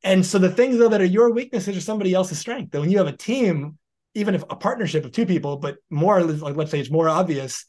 [0.03, 2.71] And so the things though that are your weaknesses are somebody else's strength.
[2.71, 3.77] That when you have a team,
[4.13, 7.65] even if a partnership of two people, but more like let's say it's more obvious,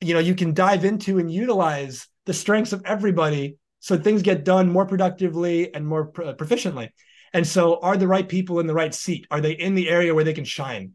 [0.00, 4.44] you know, you can dive into and utilize the strengths of everybody so things get
[4.44, 6.90] done more productively and more proficiently.
[7.32, 9.26] And so are the right people in the right seat?
[9.30, 10.94] Are they in the area where they can shine?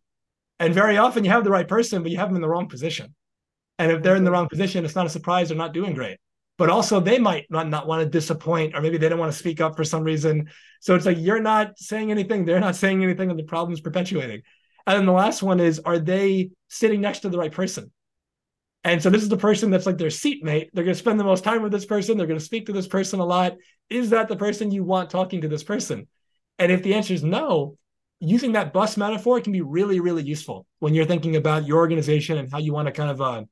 [0.59, 2.67] And very often you have the right person, but you have them in the wrong
[2.67, 3.13] position.
[3.79, 6.17] And if they're in the wrong position, it's not a surprise they're not doing great.
[6.57, 9.37] But also, they might not, not want to disappoint, or maybe they don't want to
[9.37, 10.49] speak up for some reason.
[10.81, 14.41] So it's like you're not saying anything, they're not saying anything, and the problem's perpetuating.
[14.87, 17.91] And then the last one is are they sitting next to the right person?
[18.83, 20.69] And so this is the person that's like their seatmate.
[20.73, 22.17] They're going to spend the most time with this person.
[22.17, 23.57] They're going to speak to this person a lot.
[23.89, 26.07] Is that the person you want talking to this person?
[26.57, 27.77] And if the answer is no,
[28.19, 32.37] using that bus metaphor can be really, really useful when you're thinking about your organization
[32.37, 33.43] and how you want to kind of uh,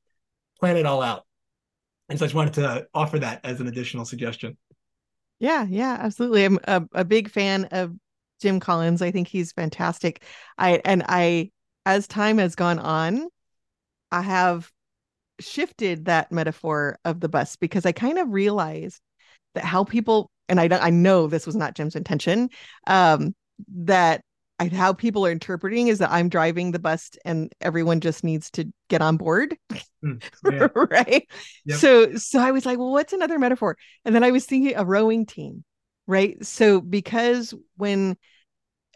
[0.60, 1.26] plan it all out.
[2.10, 4.58] And so I just wanted to offer that as an additional suggestion.
[5.40, 6.46] Yeah, yeah, absolutely.
[6.46, 7.96] I'm a, a big fan of
[8.42, 9.02] Jim Collins.
[9.02, 10.24] I think he's fantastic.
[10.58, 11.52] I and I
[11.86, 13.28] as time has gone on,
[14.12, 14.72] I have
[15.40, 19.02] shifted that metaphor of the bus because I kind of realized
[19.56, 22.50] that how people and I I know this was not Jim's intention
[22.88, 23.36] um
[23.76, 24.22] that
[24.60, 28.50] I, how people are interpreting is that I'm driving the bus and everyone just needs
[28.52, 29.58] to get on board.
[30.04, 30.68] Mm, yeah.
[30.76, 31.28] right.
[31.66, 31.78] Yep.
[31.78, 33.78] So so I was like, well, what's another metaphor?
[34.06, 35.64] And then I was thinking a rowing team,
[36.08, 36.44] right?
[36.46, 38.16] So because when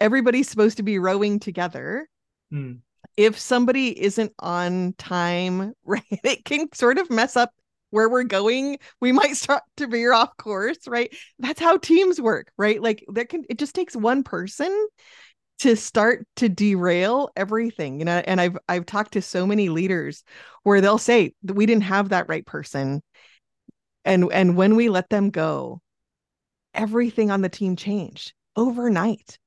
[0.00, 2.08] everybody's supposed to be rowing together,
[2.52, 2.78] mm.
[3.18, 7.52] if somebody isn't on time, right, it can sort of mess up
[7.90, 12.52] where we're going we might start to veer off course right that's how teams work
[12.56, 14.86] right like there can it just takes one person
[15.60, 20.24] to start to derail everything you know and i've i've talked to so many leaders
[20.62, 23.02] where they'll say we didn't have that right person.
[24.04, 25.80] And and when we let them go
[26.74, 29.38] everything on the team changed overnight.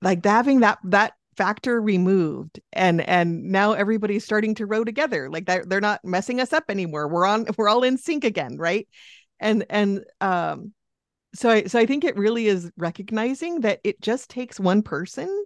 [0.00, 5.30] Like having that that factor removed and and now everybody's starting to row together.
[5.30, 7.08] Like they're, they're not messing us up anymore.
[7.08, 8.88] We're on we're all in sync again right?
[9.40, 10.72] And and um
[11.34, 15.44] so I, so I think it really is recognizing that it just takes one person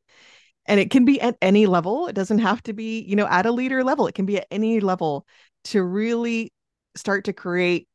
[0.66, 2.08] and it can be at any level.
[2.08, 4.06] It doesn't have to be you know at a leader level.
[4.06, 5.26] It can be at any level
[5.64, 6.52] to really
[6.96, 7.88] start to create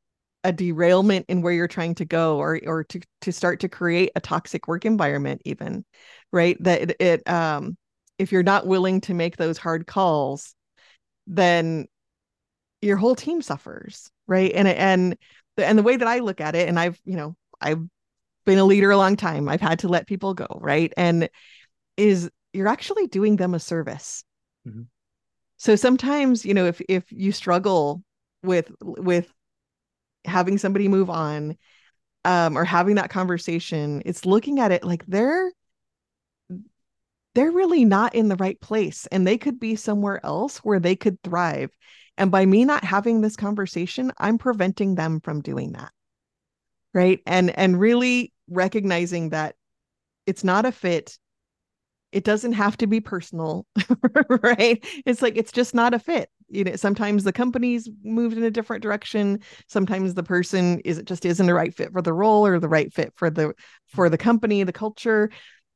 [0.44, 4.12] a derailment in where you're trying to go or or to to start to create
[4.16, 5.86] a toxic work environment even
[6.32, 6.58] right?
[6.64, 7.78] That it, it um
[8.18, 10.56] if you're not willing to make those hard calls
[11.28, 11.88] then
[12.82, 14.52] your whole team suffers right?
[14.54, 15.18] And and
[15.58, 17.82] and the way that i look at it and i've you know I've
[18.46, 19.48] been a leader a long time.
[19.48, 20.92] I've had to let people go, right?
[20.98, 21.30] And
[21.98, 24.24] is you're actually doing them a service.
[24.68, 24.84] Mm-hmm.
[25.58, 28.04] So sometimes, you know, if if you struggle
[28.44, 29.32] with with
[30.26, 31.58] having somebody move on
[32.26, 35.52] um or having that conversation, it's looking at it like they're
[37.34, 40.96] they're really not in the right place and they could be somewhere else where they
[40.96, 41.72] could thrive.
[42.18, 45.92] And by me not having this conversation, I'm preventing them from doing that
[46.94, 47.20] right?
[47.26, 49.56] And and really recognizing that
[50.26, 51.18] it's not a fit.
[52.12, 53.66] It doesn't have to be personal
[54.44, 54.86] right?
[55.06, 56.30] It's like it's just not a fit.
[56.50, 59.40] You know sometimes the company's moved in a different direction.
[59.68, 62.70] Sometimes the person is it just isn't the right fit for the role or the
[62.70, 63.54] right fit for the
[63.88, 65.30] for the company the culture.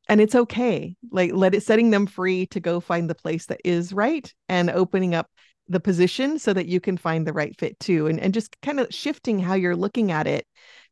[0.07, 0.95] And it's okay.
[1.11, 4.69] Like let it setting them free to go find the place that is right and
[4.69, 5.27] opening up
[5.67, 8.07] the position so that you can find the right fit too.
[8.07, 10.45] And, and just kind of shifting how you're looking at it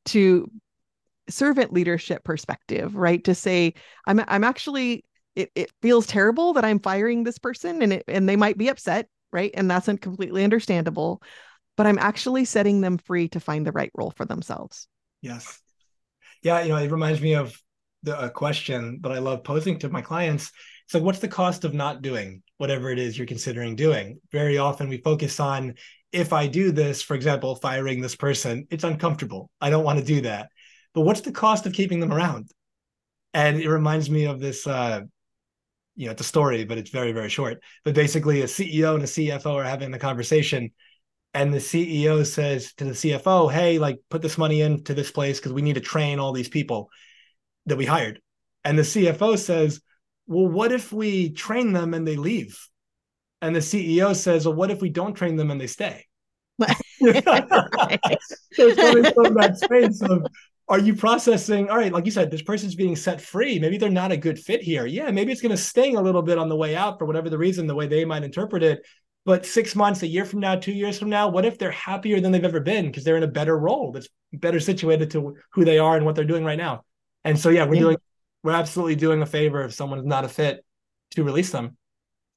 [0.06, 0.50] to
[1.30, 3.24] servant leadership perspective, right?
[3.24, 3.74] To say,
[4.06, 8.28] I'm I'm actually it, it feels terrible that I'm firing this person and it and
[8.28, 9.52] they might be upset, right?
[9.54, 11.22] And that's completely understandable.
[11.76, 14.88] But I'm actually setting them free to find the right role for themselves.
[15.22, 15.60] Yes.
[16.44, 17.60] Yeah, you know, it reminds me of
[18.04, 20.52] the a question that I love posing to my clients.
[20.86, 24.20] It's like, what's the cost of not doing whatever it is you're considering doing?
[24.32, 25.76] Very often we focus on
[26.14, 29.50] if I do this, for example, firing this person, it's uncomfortable.
[29.60, 30.50] I don't want to do that.
[30.94, 32.52] But what's the cost of keeping them around?
[33.34, 35.02] And it reminds me of this, uh,
[35.96, 37.62] you know, it's a story, but it's very, very short.
[37.84, 40.72] But basically, a CEO and a CFO are having the conversation,
[41.34, 45.40] and the CEO says to the CFO, "Hey, like, put this money into this place
[45.40, 46.90] because we need to train all these people
[47.66, 48.22] that we hired."
[48.64, 49.82] And the CFO says,
[50.28, 52.60] "Well, what if we train them and they leave?"
[53.44, 56.06] And the CEO says, well, what if we don't train them and they stay?
[56.62, 56.68] so
[57.02, 60.26] it's coming from that space of
[60.70, 61.70] are you processing?
[61.70, 63.60] All right like you said this person's being set free.
[63.60, 64.86] Maybe they're not a good fit here.
[64.86, 67.30] Yeah maybe it's going to sting a little bit on the way out for whatever
[67.30, 68.86] the reason the way they might interpret it.
[69.26, 72.22] But six months a year from now two years from now what if they're happier
[72.22, 75.66] than they've ever been because they're in a better role that's better situated to who
[75.66, 76.86] they are and what they're doing right now?
[77.26, 77.82] And so yeah we're yeah.
[77.82, 77.98] doing
[78.44, 80.64] we're absolutely doing a favor if someone's not a fit
[81.16, 81.76] to release them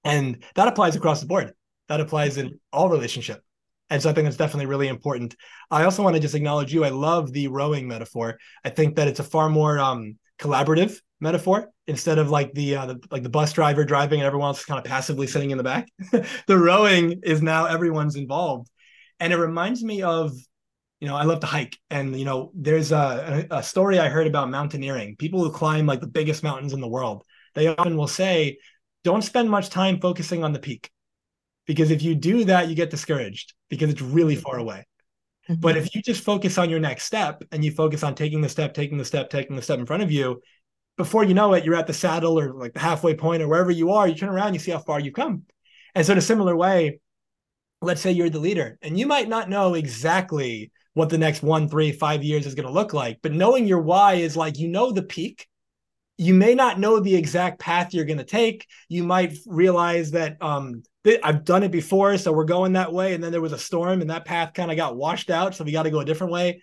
[0.07, 1.53] and that applies across the board.
[1.89, 3.43] That applies in all relationship.
[3.91, 5.37] And so I think it's definitely really important.
[5.71, 6.85] I also want to just acknowledge you.
[6.85, 8.39] I love the rowing metaphor.
[8.65, 12.87] I think that it's a far more um, collaborative metaphor instead of like the, uh,
[12.87, 15.65] the like the bus driver driving and everyone else kind of passively sitting in the
[15.65, 15.89] back.
[16.47, 18.69] the rowing is now everyone's involved,
[19.21, 20.33] and it reminds me of
[21.01, 24.27] you know I love to hike, and you know there's a, a story I heard
[24.27, 25.15] about mountaineering.
[25.17, 27.23] People who climb like the biggest mountains in the world,
[27.55, 28.59] they often will say
[29.07, 30.91] don't spend much time focusing on the peak
[31.65, 34.85] because if you do that, you get discouraged because it's really far away.
[35.49, 35.61] Mm-hmm.
[35.61, 38.49] But if you just focus on your next step and you focus on taking the
[38.49, 40.43] step, taking the step, taking the step in front of you,
[40.97, 43.71] before you know it, you're at the saddle or like the halfway point or wherever
[43.71, 44.09] you are.
[44.09, 45.45] You turn around, you see how far you've come.
[45.95, 46.99] And so, in a similar way,
[47.81, 51.69] let's say you're the leader and you might not know exactly what the next one,
[51.69, 54.67] three, five years is going to look like, but knowing your why is like you
[54.67, 55.47] know the peak.
[56.19, 58.67] You may not know the exact path you're going to take.
[58.89, 60.83] You might realize that um,
[61.23, 63.15] I've done it before, so we're going that way.
[63.15, 65.65] And then there was a storm, and that path kind of got washed out, so
[65.65, 66.63] we got to go a different way.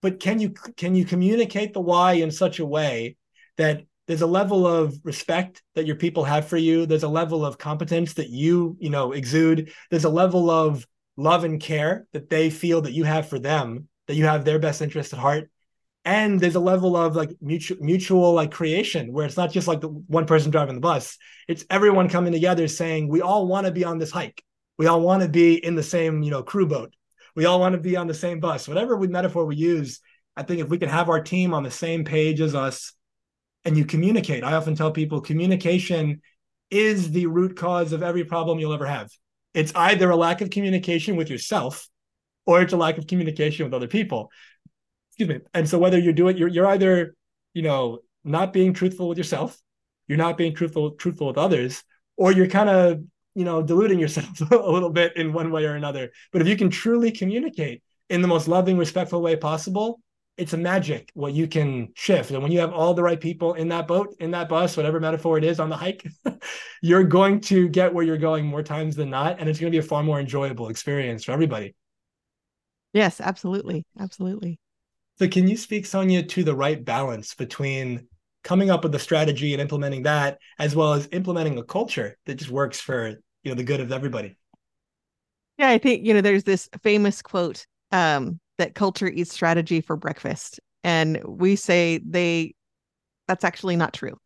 [0.00, 3.16] But can you can you communicate the why in such a way
[3.56, 7.44] that there's a level of respect that your people have for you there's a level
[7.44, 10.86] of competence that you you know exude there's a level of
[11.16, 14.58] love and care that they feel that you have for them that you have their
[14.58, 15.50] best interest at heart
[16.04, 19.80] and there's a level of like mutual mutual like creation where it's not just like
[19.80, 23.72] the one person driving the bus it's everyone coming together saying we all want to
[23.72, 24.42] be on this hike
[24.78, 26.94] we all want to be in the same you know crew boat
[27.34, 30.00] we all want to be on the same bus whatever we, metaphor we use
[30.36, 32.92] i think if we can have our team on the same page as us
[33.64, 34.44] and you communicate.
[34.44, 36.20] I often tell people communication
[36.70, 39.10] is the root cause of every problem you'll ever have.
[39.54, 41.88] It's either a lack of communication with yourself
[42.46, 44.30] or it's a lack of communication with other people.
[45.16, 45.40] Excuse me.
[45.54, 47.14] And so whether you do it, you're you're either,
[47.52, 49.56] you know, not being truthful with yourself,
[50.08, 51.84] you're not being truthful truthful with others,
[52.16, 53.00] or you're kind of,
[53.36, 56.10] you know, deluding yourself a little bit in one way or another.
[56.32, 60.00] But if you can truly communicate in the most loving, respectful way possible,
[60.36, 62.32] it's a magic what you can shift.
[62.32, 64.98] And when you have all the right people in that boat, in that bus, whatever
[64.98, 66.04] metaphor it is on the hike,
[66.82, 69.38] you're going to get where you're going more times than not.
[69.38, 71.76] And it's going to be a far more enjoyable experience for everybody.
[72.92, 73.84] Yes, absolutely.
[73.98, 74.58] Absolutely.
[75.18, 78.08] So, can you speak, Sonya, to the right balance between
[78.42, 82.36] coming up with a strategy and implementing that, as well as implementing a culture that
[82.36, 84.36] just works for you know the good of everybody?
[85.58, 89.96] Yeah, I think you know there's this famous quote um, that culture eats strategy for
[89.96, 90.60] breakfast.
[90.82, 92.54] And we say they
[93.26, 94.18] that's actually not true.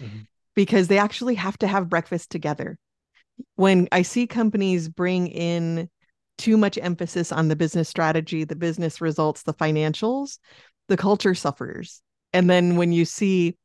[0.00, 0.20] Mm-hmm.
[0.54, 2.78] Because they actually have to have breakfast together.
[3.56, 5.88] When I see companies bring in
[6.38, 10.38] too much emphasis on the business strategy, the business results, the financials,
[10.88, 12.02] the culture suffers.
[12.32, 13.56] And then when you see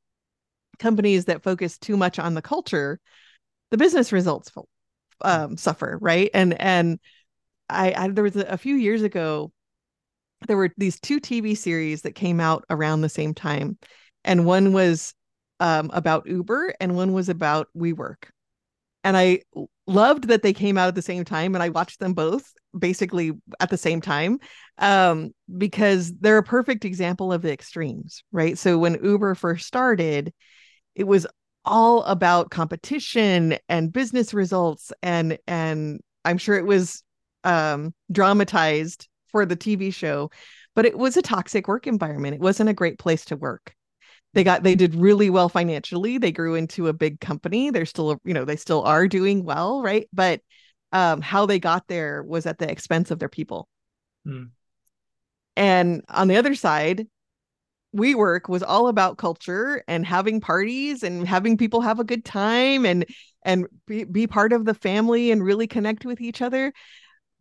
[0.77, 2.99] companies that focus too much on the culture,
[3.71, 4.51] the business results
[5.21, 6.29] um, suffer, right?
[6.33, 6.99] And and
[7.69, 9.51] I, I there was a, few years ago
[10.47, 13.77] there were these two TV series that came out around the same time,
[14.23, 15.13] and one was
[15.59, 18.29] um, about Uber and one was about WeWork.
[19.03, 19.41] And I
[19.87, 23.31] loved that they came out at the same time, and I watched them both basically
[23.59, 24.39] at the same time
[24.77, 28.57] um, because they're a perfect example of the extremes, right?
[28.57, 30.33] So when Uber first started,
[30.95, 31.25] it was
[31.65, 37.03] all about competition and business results and and I'm sure it was
[37.43, 40.31] um dramatized for the TV show,
[40.75, 42.35] but it was a toxic work environment.
[42.35, 43.75] It wasn't a great place to work.
[44.33, 46.17] They got they did really well financially.
[46.17, 47.71] They grew into a big company.
[47.71, 50.07] They're still, you know, they still are doing well, right?
[50.13, 50.41] But
[50.91, 53.67] um, how they got there was at the expense of their people.
[54.25, 54.45] Hmm.
[55.55, 57.07] And on the other side,
[57.95, 62.85] WeWork was all about culture and having parties and having people have a good time
[62.85, 63.05] and
[63.43, 66.73] and be, be part of the family and really connect with each other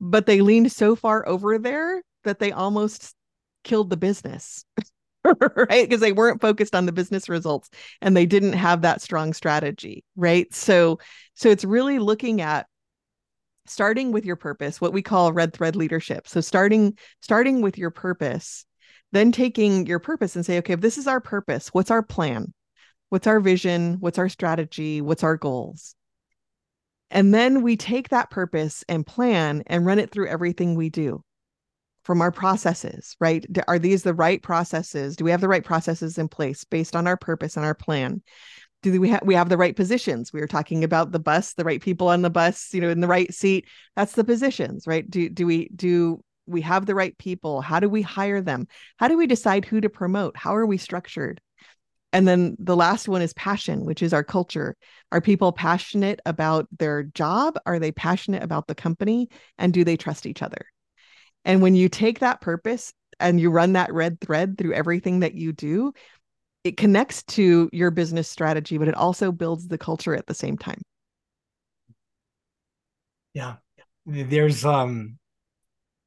[0.00, 3.14] but they leaned so far over there that they almost
[3.64, 4.64] killed the business.
[5.56, 5.88] right?
[5.88, 7.70] Because they weren't focused on the business results
[8.00, 10.52] and they didn't have that strong strategy right?
[10.54, 10.98] So
[11.34, 12.66] so it's really looking at
[13.66, 16.26] starting with your purpose what we call red thread leadership.
[16.28, 18.64] So starting starting with your purpose
[19.10, 22.52] then taking your purpose and say okay if this is our purpose what's our plan?
[23.10, 23.96] What's our vision?
[24.00, 25.00] What's our strategy?
[25.00, 25.94] What's our goals?
[27.10, 31.24] And then we take that purpose and plan and run it through everything we do
[32.08, 33.44] from our processes, right?
[33.68, 35.14] Are these the right processes?
[35.14, 38.22] Do we have the right processes in place based on our purpose and our plan?
[38.82, 40.32] Do we have we have the right positions?
[40.32, 43.02] We were talking about the bus, the right people on the bus, you know, in
[43.02, 43.66] the right seat.
[43.94, 45.08] That's the positions, right?
[45.10, 47.60] Do do we do we have the right people?
[47.60, 48.68] How do we hire them?
[48.96, 50.34] How do we decide who to promote?
[50.34, 51.42] How are we structured?
[52.14, 54.78] And then the last one is passion, which is our culture.
[55.12, 57.58] Are people passionate about their job?
[57.66, 59.28] Are they passionate about the company?
[59.58, 60.64] And do they trust each other?
[61.48, 65.34] And when you take that purpose and you run that red thread through everything that
[65.34, 65.94] you do,
[66.62, 70.58] it connects to your business strategy, but it also builds the culture at the same
[70.58, 70.82] time.
[73.32, 73.56] Yeah.
[74.04, 75.18] There's um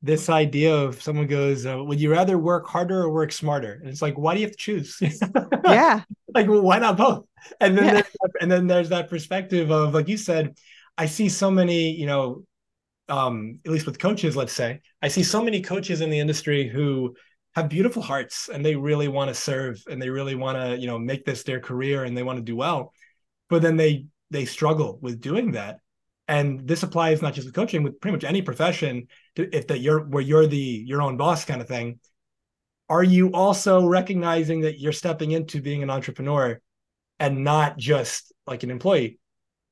[0.03, 3.89] this idea of someone goes, uh, "Would you rather work harder or work smarter?" And
[3.89, 4.97] it's like, why do you have to choose?
[5.65, 6.01] yeah,
[6.33, 7.25] like well, why not both?
[7.59, 8.01] And then yeah.
[8.41, 10.57] and then there's that perspective of like you said,
[10.97, 12.43] I see so many, you know,
[13.11, 16.69] um, at least with coaches, let's say, I see so many coaches in the industry
[16.69, 17.13] who
[17.55, 20.87] have beautiful hearts and they really want to serve and they really want to you
[20.87, 22.93] know make this their career and they want to do well.
[23.49, 25.79] But then they they struggle with doing that.
[26.29, 30.05] And this applies not just with coaching with pretty much any profession if that you're
[30.05, 31.99] where you're the your own boss kind of thing.
[32.87, 36.61] Are you also recognizing that you're stepping into being an entrepreneur
[37.19, 39.19] and not just like an employee?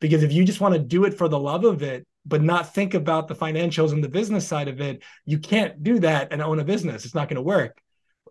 [0.02, 2.74] Because if you just want to do it for the love of it but not
[2.74, 6.42] think about the financials and the business side of it, you can't do that and
[6.42, 7.04] own a business.
[7.06, 7.82] It's not going to work.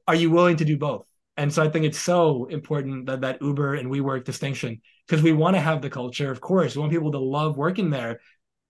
[0.07, 1.07] Are you willing to do both?
[1.37, 5.33] And so I think it's so important that that Uber and WeWork distinction because we
[5.33, 8.21] want to have the culture, of course, we want people to love working there,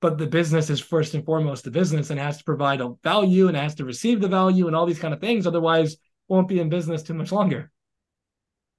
[0.01, 3.49] but the business is first and foremost the business and has to provide a value
[3.49, 5.47] and has to receive the value and all these kind of things.
[5.47, 5.97] Otherwise,
[6.29, 7.71] won't be in business too much longer.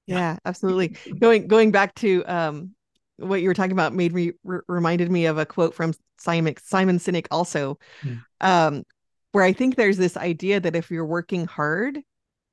[0.05, 0.95] Yeah, absolutely.
[1.19, 2.75] going going back to um,
[3.17, 6.55] what you were talking about made me r- reminded me of a quote from Simon
[6.61, 8.21] Simon Sinek also, mm.
[8.41, 8.83] um,
[9.31, 11.99] where I think there's this idea that if you're working hard,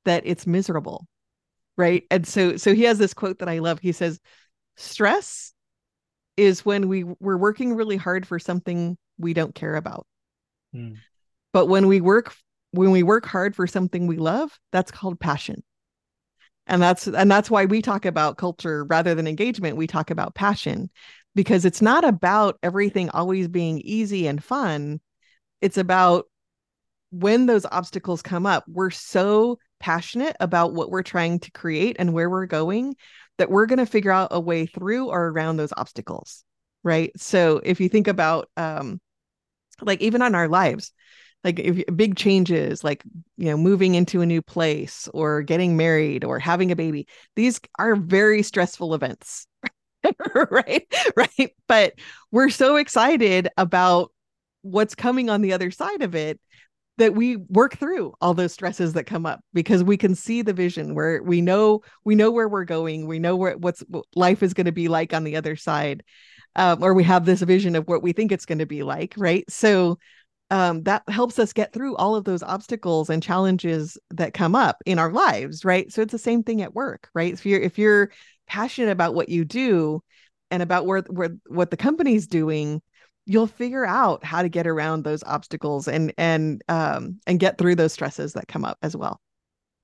[0.04, 1.06] that it's miserable,
[1.76, 2.04] right?
[2.10, 3.80] And so so he has this quote that I love.
[3.80, 4.20] He says,
[4.76, 5.52] "Stress
[6.36, 10.06] is when we we're working really hard for something we don't care about,
[10.74, 10.96] mm.
[11.52, 12.34] but when we work
[12.72, 15.62] when we work hard for something we love, that's called passion."
[16.66, 20.34] and that's and that's why we talk about culture rather than engagement we talk about
[20.34, 20.90] passion
[21.36, 25.00] because it's not about everything always being easy and fun.
[25.60, 26.26] It's about
[27.10, 32.12] when those obstacles come up we're so passionate about what we're trying to create and
[32.12, 32.96] where we're going
[33.38, 36.42] that we're going to figure out a way through or around those obstacles
[36.82, 37.10] right?
[37.16, 39.00] So if you think about um
[39.82, 40.92] like even on our lives
[41.44, 43.02] like if big changes like
[43.36, 47.60] you know moving into a new place or getting married or having a baby these
[47.78, 49.46] are very stressful events
[50.50, 50.86] right?
[51.16, 51.54] Right?
[51.66, 51.94] But
[52.30, 54.12] we're so excited about
[54.62, 56.40] what's coming on the other side of it
[56.98, 60.52] that we work through all those stresses that come up because we can see the
[60.52, 63.06] vision where we know we know where we're going.
[63.06, 66.02] We know where what's what life is going to be like on the other side
[66.56, 69.14] um, or we have this vision of what we think it's going to be like
[69.16, 69.44] right?
[69.50, 69.98] So
[70.50, 74.82] um, that helps us get through all of those obstacles and challenges that come up
[74.86, 75.92] in our lives right?
[75.92, 77.32] So it's the same thing at work right?
[77.32, 78.10] If you're if you're
[78.46, 80.02] passionate about what you do
[80.50, 82.80] and about where where what the company's doing
[83.26, 87.74] you'll figure out how to get around those obstacles and and um and get through
[87.74, 89.20] those stresses that come up as well.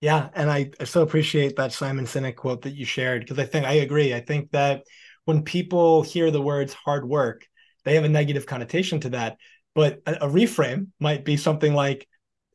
[0.00, 3.44] Yeah and i, I so appreciate that simon sinek quote that you shared because i
[3.44, 4.14] think i agree.
[4.14, 4.84] I think that
[5.24, 7.46] when people hear the words hard work
[7.84, 9.36] they have a negative connotation to that
[9.74, 12.06] but a, a reframe might be something like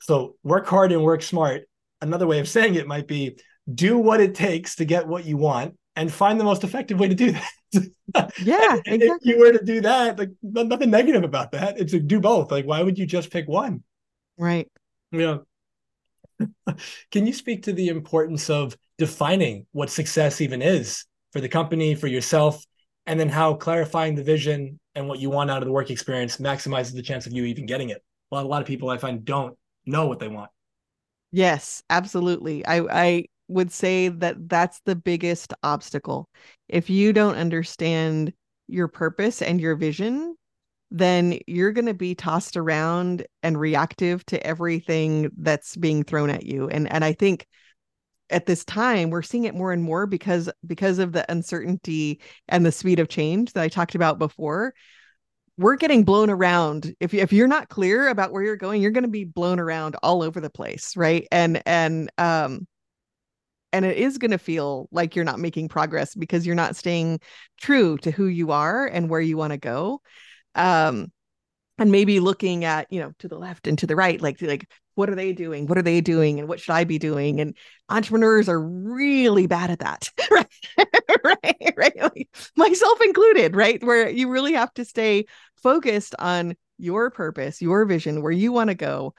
[0.02, 1.64] so work hard and work smart.
[2.02, 3.40] Another way of saying it might be
[3.74, 7.08] do what it takes to get what you want and find the most effective way
[7.10, 7.32] to do
[8.14, 8.32] that.
[8.40, 9.08] Yeah, exactly.
[9.08, 11.80] if you were to do that, like nothing negative about that.
[11.80, 12.52] It's a do both.
[12.52, 13.84] Like, why would you just pick one?
[14.38, 14.70] Right.
[15.12, 15.40] Yeah.
[17.12, 21.96] Can you speak to the importance of defining what success even is for the company,
[21.96, 22.64] for yourself,
[23.08, 26.38] and then how clarifying the vision and what you want out of the work experience
[26.38, 28.04] maximizes the chance of you even getting it.
[28.30, 30.52] Well, a lot of people I find don't know what they want.
[31.32, 32.66] Yes, absolutely.
[32.66, 36.30] I I would say that that's the biggest obstacle.
[36.68, 38.34] If you don't understand
[38.68, 40.36] your purpose and your vision,
[40.92, 46.46] then you're going to be tossed around and reactive to everything that's being thrown at
[46.46, 46.70] you.
[46.70, 47.48] And and I think
[48.30, 52.66] at this time we're seeing it more and more because because of the uncertainty and
[52.66, 54.74] the speed of change that I talked about before.
[55.60, 56.94] We're getting blown around.
[57.00, 59.60] If you, if you're not clear about where you're going you're going to be blown
[59.60, 61.28] around all over the place right?
[61.32, 62.68] And and um
[63.74, 67.20] and it is going to feel like you're not making progress because you're not staying
[67.60, 70.02] true to who you are and where you want to go.
[70.56, 71.12] Um
[71.78, 74.68] and maybe looking at you know to the left and to the right like like
[74.98, 75.68] what are they doing?
[75.68, 76.40] What are they doing?
[76.40, 77.40] And what should i be doing?
[77.40, 77.56] And
[77.88, 80.48] entrepreneurs are really bad at that right?
[81.24, 83.82] Right right like myself included right?
[83.84, 85.26] Where you really have to stay
[85.62, 89.14] focused on your purpose your vision where you want to go.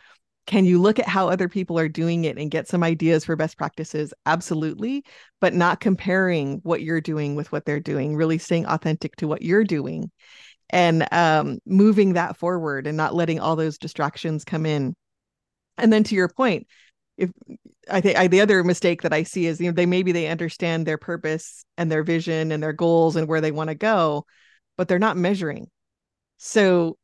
[0.46, 3.36] Can you look at how other people are doing it and get some ideas for
[3.36, 4.14] best practices?
[4.26, 5.04] Absolutely
[5.40, 9.42] but not comparing what you're doing with what they're doing really staying authentic to what
[9.42, 10.10] you're doing
[10.70, 14.94] and um, moving that forward and not letting all those distractions come in.
[15.76, 16.66] And then to your point
[17.16, 17.30] if
[17.90, 20.86] i think the other mistake that i see is you know they maybe they understand
[20.86, 24.24] their purpose and their vision and their goals and where they want to go
[24.78, 25.68] but they're not measuring.
[26.38, 26.96] So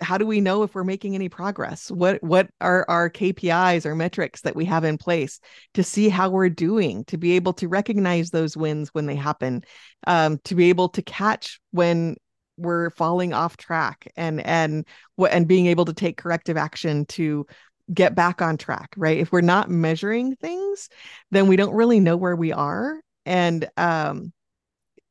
[0.00, 1.90] how do we know if we're making any progress?
[1.90, 5.40] What what are our kpis or metrics that we have in place
[5.74, 9.64] to see how we're doing to be able to recognize those wins when they happen
[10.06, 12.16] um, to be able to catch when
[12.56, 14.86] we're falling off track and and
[15.16, 17.46] what and being able to take corrective action to
[17.92, 19.18] get back on track, right?
[19.18, 20.88] If we're not measuring things,
[21.30, 23.00] then we don't really know where we are.
[23.24, 24.32] And um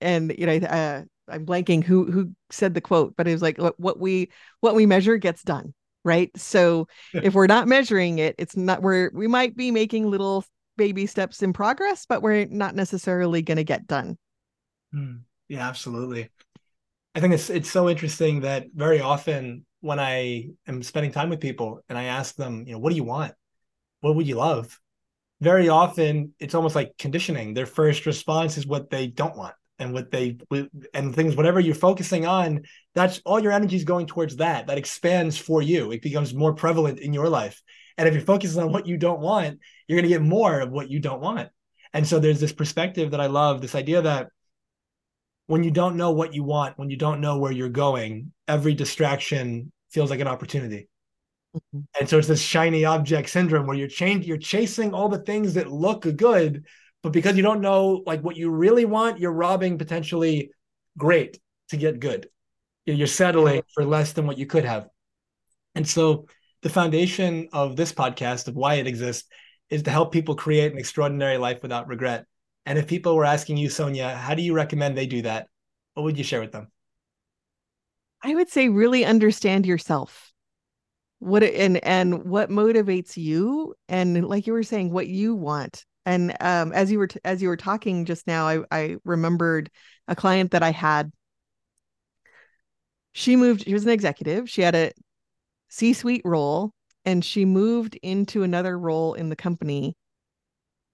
[0.02, 3.58] and you know, uh I'm blanking who who said the quote, but it was like
[3.58, 4.30] what we
[4.60, 5.74] what we measure gets done,
[6.04, 6.30] right?
[6.38, 10.46] So if we're not measuring it, it's not we're we might be making little
[10.78, 14.18] baby steps in progress, but we're not necessarily going to get done.
[14.94, 16.30] Mm, yeah, absolutely.
[17.16, 21.40] I think it's it's so interesting that very often when I am spending time with
[21.40, 23.34] people and I ask them, you know, what do you want?
[24.02, 24.78] What would you love?
[25.40, 27.54] Very often it's almost like conditioning.
[27.54, 30.38] Their first response is what they don't want and what they
[30.94, 32.62] and things whatever you're focusing on
[32.94, 36.54] that's all your energy is going towards that that expands for you it becomes more
[36.54, 37.62] prevalent in your life
[37.98, 40.72] and if you're focusing on what you don't want you're going to get more of
[40.72, 41.50] what you don't want
[41.94, 44.28] and so there's this perspective that i love this idea that
[45.48, 48.74] when you don't know what you want when you don't know where you're going every
[48.74, 50.90] distraction feels like an opportunity.
[51.56, 51.82] Mm-hmm.
[52.00, 55.54] and so it's this shiny object syndrome where you're change you're chasing all the things
[55.54, 56.66] that look good
[57.02, 60.52] but because you don't know like what you really want you're robbing potentially
[60.98, 61.40] great
[61.70, 62.28] to get good.
[62.86, 64.88] You're settling for less than what you could have.
[65.74, 66.28] And so
[66.62, 69.28] the foundation of this podcast of why it exists
[69.70, 72.26] is to help people create an extraordinary life without regret
[72.66, 75.48] and if people were asking you sonya how do you recommend they do that
[75.94, 76.72] what would you share with them
[78.24, 80.32] i would say really understand yourself
[81.20, 86.36] what and and what motivates you and like you were saying what you want and
[86.40, 89.72] um, as you were t- as you were talking just now, I, I remembered
[90.08, 91.12] a client that I had.
[93.14, 93.64] She moved.
[93.64, 94.50] She was an executive.
[94.50, 94.92] She had a
[95.70, 96.74] C-suite role,
[97.06, 99.96] and she moved into another role in the company,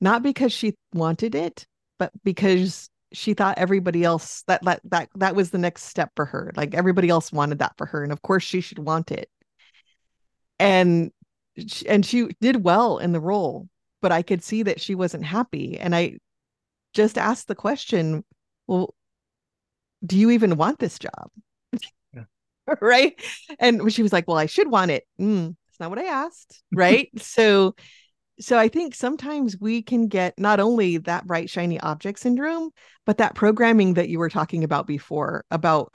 [0.02, 1.66] not because she wanted it,
[1.99, 6.26] but because she thought everybody else that that that that was the next step for
[6.26, 6.52] her.
[6.56, 9.30] Like everybody else wanted that for her, and of course she should want it.
[10.60, 11.12] And
[11.88, 13.68] and she did well in the role
[14.02, 15.78] but I could see that she wasn't happy.
[15.80, 16.18] And I
[16.93, 18.26] just asked the question,
[18.68, 18.93] well,
[20.06, 21.30] do you even want this job?
[22.14, 22.24] Yeah.
[22.82, 23.14] right.
[23.60, 25.06] And she was like, well, I should want it.
[25.20, 26.64] Mm, that's not what I asked.
[26.74, 27.10] Right.
[27.22, 27.76] so,
[28.42, 32.72] so I think sometimes we can get not only that bright, shiny object syndrome,
[33.06, 35.94] but that programming that you were talking about before about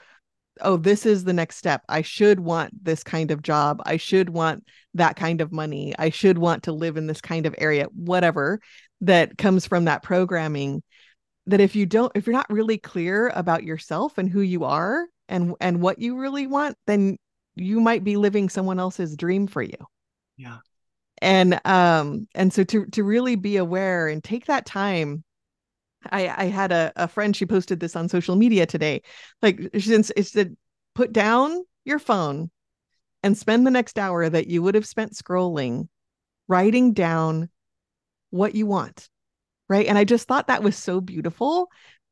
[0.61, 1.83] oh, this is the next step.
[1.87, 3.79] I should want this kind of job.
[3.85, 4.63] I should want
[4.95, 5.93] that kind of money.
[5.99, 8.59] I should want to live in this kind of area, whatever
[9.01, 10.81] that comes from that programming.
[11.45, 15.05] That if you don't, if you're not really clear about yourself and who you are
[15.29, 17.17] and and what you really want, then
[17.55, 19.77] you might be living someone else's dream for you.
[20.37, 20.57] Yeah.
[21.21, 25.23] And um and so to to really be aware and take that time
[26.11, 29.01] I, I had a, a friend, she posted this on social media today.
[29.41, 30.55] Like she said,
[30.95, 32.49] put down your phone
[33.23, 35.87] and spend the next hour that you would have spent scrolling,
[36.47, 37.49] writing down
[38.29, 39.09] what you want.
[39.69, 39.87] Right.
[39.87, 41.67] And I just thought that was so beautiful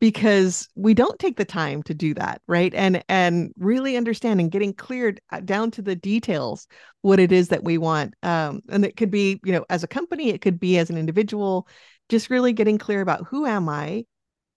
[0.06, 4.72] because we don't take the time to do that right and and really understanding getting
[4.72, 6.68] cleared uh, down to the details
[7.02, 9.88] what it is that we want um and it could be you know as a
[9.88, 11.68] company it could be as an individual
[12.10, 14.06] just really getting clear about who am I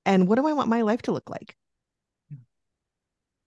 [0.04, 1.56] and what do I want my life to look like.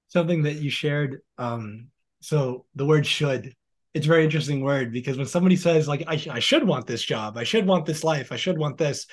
[0.08, 1.22] Something that you shared.
[1.38, 1.88] Um,
[2.20, 3.56] so the word should,
[3.93, 7.04] it's a very interesting word because when somebody says, like, I, I should want this
[7.04, 9.06] job, I should want this life, I should want this,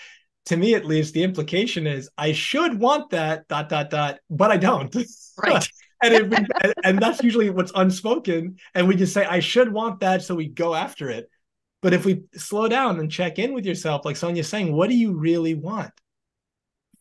[0.49, 4.51] to me at least, the implication is I should want that, dot, dot, dot, but
[4.51, 4.94] I don't.
[5.36, 5.68] Right.
[6.03, 6.49] and,
[6.84, 8.57] and that's usually what's unspoken.
[8.74, 10.22] And we just say, I should want that.
[10.22, 11.28] So we go after it.
[11.82, 14.96] But if we slow down and check in with yourself, like Sonya's saying, what do
[14.96, 15.92] you really want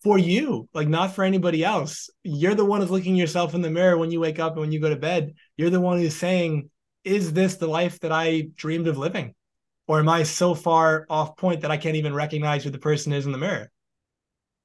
[0.03, 0.67] for you?
[0.73, 2.09] Like not for anybody else.
[2.23, 4.71] You're the one who's looking yourself in the mirror when you wake up and when
[4.71, 5.33] you go to bed.
[5.55, 6.69] You're the one who's saying,
[7.03, 9.33] is this the life that I dreamed of living?
[9.87, 13.13] Or am I so far off point that I can't even recognize who the person
[13.13, 13.71] is in the mirror?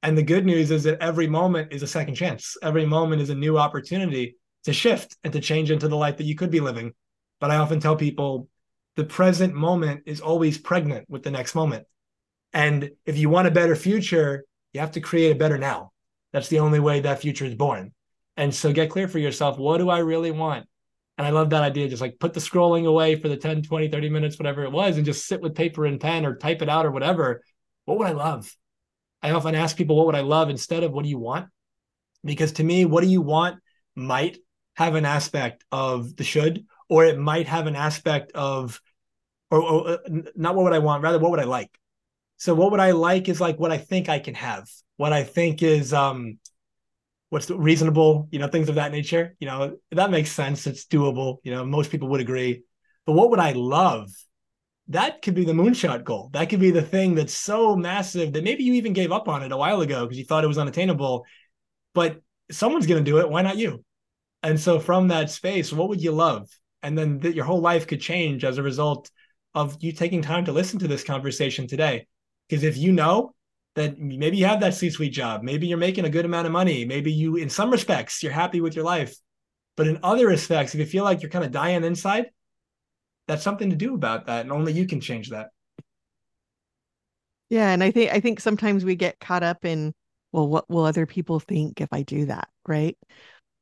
[0.03, 2.57] And the good news is that every moment is a second chance.
[2.61, 6.25] Every moment is a new opportunity to shift and to change into the life that
[6.25, 6.93] you could be living.
[7.41, 8.49] But I often tell people
[8.97, 11.87] the present moment is always pregnant with the next moment.
[12.53, 15.93] And if you want a better future, you have to create a better now.
[16.33, 17.93] That's the only way that future is born.
[18.37, 20.67] And so get clear for yourself what do I really want?
[21.23, 21.89] And I love that idea.
[21.89, 24.97] Just like put the scrolling away for the 10, 20, 30 minutes, whatever it was,
[24.97, 27.45] and just sit with paper and pen or type it out or whatever.
[27.85, 28.53] What would I love?
[29.23, 31.47] I often ask people, what would I love instead of what do you want?
[32.25, 33.61] Because to me, what do you want
[33.95, 34.39] might
[34.75, 38.81] have an aspect of the should or it might have an aspect of
[39.49, 39.99] or, or, uh,
[40.35, 41.71] not what would I want, rather what would I like?
[42.39, 45.23] So what would I like is like what I think I can have, what I
[45.23, 46.41] think is um
[47.33, 49.35] what's reasonable, you know, things of that nature.
[49.41, 50.67] You know, that makes sense.
[50.67, 51.39] It's doable.
[51.43, 52.63] You know, most people would agree.
[53.07, 54.11] But what would I love?
[54.89, 56.31] that could be the moonshot goal.
[56.33, 59.43] That could be the thing that's so massive that maybe you even gave up on
[59.43, 61.25] it a while ago because you thought it was unattainable.
[61.95, 62.21] But
[62.51, 63.29] someone's going to do it.
[63.29, 63.85] Why not you?
[64.43, 66.49] And so, from that space, what would you love?
[66.83, 69.11] And then th- your whole life could change as a result
[69.55, 72.07] of you taking time to listen to this conversation today.
[72.49, 73.35] Because if you know
[73.75, 76.53] that maybe you have that C suite job, maybe you're making a good amount of
[76.53, 79.17] money, maybe you, in some respects, you're happy with your life.
[79.77, 82.31] But in other respects, if you feel like you're kind of dying inside,
[83.27, 84.43] that's something to do about that.
[84.43, 85.49] And only you can change that.
[87.49, 87.71] Yeah.
[87.71, 89.95] And I think, I think sometimes we get caught up in,
[90.33, 92.49] well, what will other people think if I do that?
[92.67, 92.99] Right.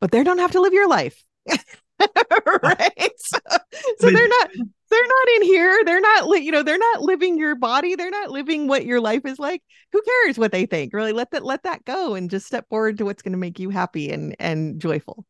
[0.00, 1.22] But they don't have to live your life.
[2.62, 3.12] right.
[3.16, 3.38] So,
[3.98, 4.50] so they're not,
[4.90, 5.82] they're not in here.
[5.84, 7.94] They're not, li- you know, they're not living your body.
[7.94, 9.62] They're not living what your life is like.
[9.92, 10.92] Who cares what they think?
[10.92, 13.58] Really let that, let that go and just step forward to what's going to make
[13.58, 15.24] you happy and, and joyful.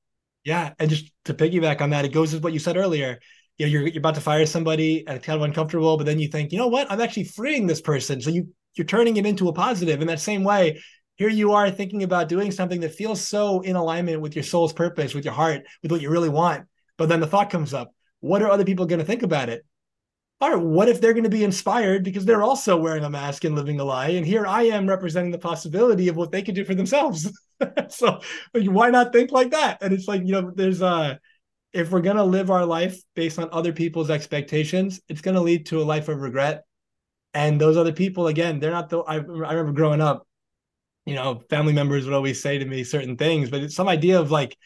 [0.45, 0.73] Yeah.
[0.79, 3.21] And just to piggyback on that, it goes with what you said earlier.
[3.59, 6.19] You know, you're, you're about to fire somebody and it's kind of uncomfortable, but then
[6.19, 6.91] you think, you know what?
[6.91, 8.21] I'm actually freeing this person.
[8.23, 10.81] So you, you're turning it into a positive in that same way.
[11.17, 14.73] Here you are thinking about doing something that feels so in alignment with your soul's
[14.73, 16.65] purpose, with your heart, with what you really want.
[16.97, 19.65] But then the thought comes up, what are other people going to think about it?
[20.41, 23.55] Or what if they're going to be inspired because they're also wearing a mask and
[23.55, 24.09] living a lie?
[24.09, 27.31] And here I am representing the possibility of what they could do for themselves.
[27.89, 28.21] so
[28.55, 29.83] like, why not think like that?
[29.83, 31.21] And it's like, you know, there's a,
[31.75, 35.83] if we're gonna live our life based on other people's expectations, it's gonna lead to
[35.83, 36.65] a life of regret.
[37.35, 40.27] And those other people, again, they're not the I, I remember growing up,
[41.05, 44.19] you know, family members would always say to me certain things, but it's some idea
[44.19, 44.57] of like,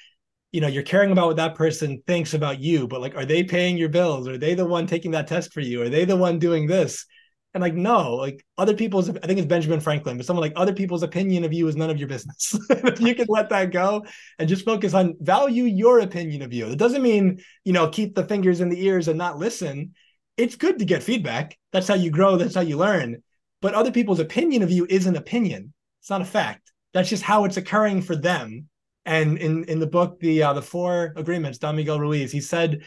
[0.54, 3.42] you know, you're caring about what that person thinks about you, but like, are they
[3.42, 4.28] paying your bills?
[4.28, 5.82] Are they the one taking that test for you?
[5.82, 7.06] Are they the one doing this?
[7.54, 10.72] And like, no, like other people's, I think it's Benjamin Franklin, but someone like other
[10.72, 12.56] people's opinion of you is none of your business.
[12.70, 14.06] if you can let that go
[14.38, 16.68] and just focus on value your opinion of you.
[16.68, 19.94] It doesn't mean, you know, keep the fingers in the ears and not listen.
[20.36, 21.58] It's good to get feedback.
[21.72, 22.36] That's how you grow.
[22.36, 23.24] That's how you learn.
[23.60, 25.74] But other people's opinion of you is an opinion.
[26.00, 26.70] It's not a fact.
[26.92, 28.68] That's just how it's occurring for them.
[29.06, 32.82] And in, in the book, the uh, the four agreements, Don Miguel Ruiz, he said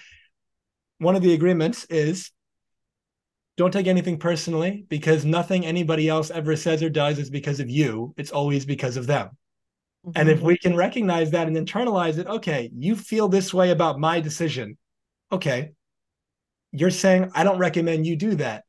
[0.97, 2.31] one of the agreements is
[3.55, 7.69] don't take anything personally because nothing anybody else ever says or does is because of
[7.69, 8.13] you.
[8.17, 9.29] It's always because of them.
[10.05, 10.11] Mm-hmm.
[10.15, 13.99] And if we can recognize that and internalize it, okay, you feel this way about
[13.99, 14.77] my decision.
[15.31, 15.71] Okay.
[16.71, 18.63] You're saying, I don't recommend you do that.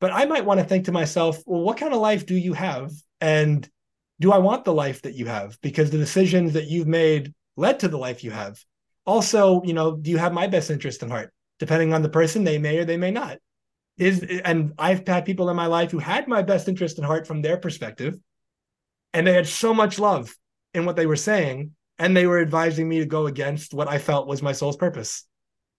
[0.00, 2.54] But I might want to think to myself, well, what kind of life do you
[2.54, 2.92] have?
[3.20, 3.68] And
[4.20, 5.60] do I want the life that you have?
[5.60, 8.62] Because the decisions that you've made led to the life you have.
[9.06, 11.32] Also, you know, do you have my best interest in heart?
[11.58, 13.38] Depending on the person, they may or they may not
[13.96, 17.26] is and I've had people in my life who had my best interest in heart
[17.26, 18.18] from their perspective,
[19.12, 20.34] and they had so much love
[20.72, 23.98] in what they were saying, and they were advising me to go against what I
[23.98, 25.24] felt was my soul's purpose.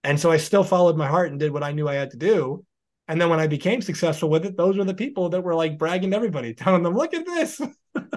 [0.03, 2.17] And so I still followed my heart and did what I knew I had to
[2.17, 2.63] do.
[3.07, 5.77] And then when I became successful with it, those were the people that were like
[5.77, 7.59] bragging to everybody, telling them, look at this.
[7.95, 8.07] and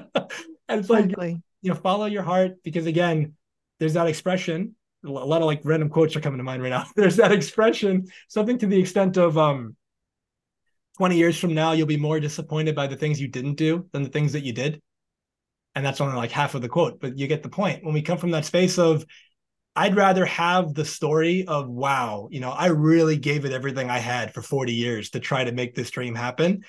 [0.68, 1.32] it's exactly.
[1.32, 3.34] like, you know, follow your heart because again,
[3.78, 4.74] there's that expression.
[5.05, 6.84] A lot of like random quotes are coming to mind right now.
[6.97, 9.76] There's that expression, something to the extent of um,
[10.97, 14.03] 20 years from now, you'll be more disappointed by the things you didn't do than
[14.03, 14.82] the things that you did.
[15.76, 17.84] And that's only like half of the quote, but you get the point.
[17.84, 19.07] When we come from that space of,
[19.79, 23.99] I'd rather have the story of, wow, you know, I really gave it everything I
[23.99, 26.64] had for 40 years to try to make this dream happen.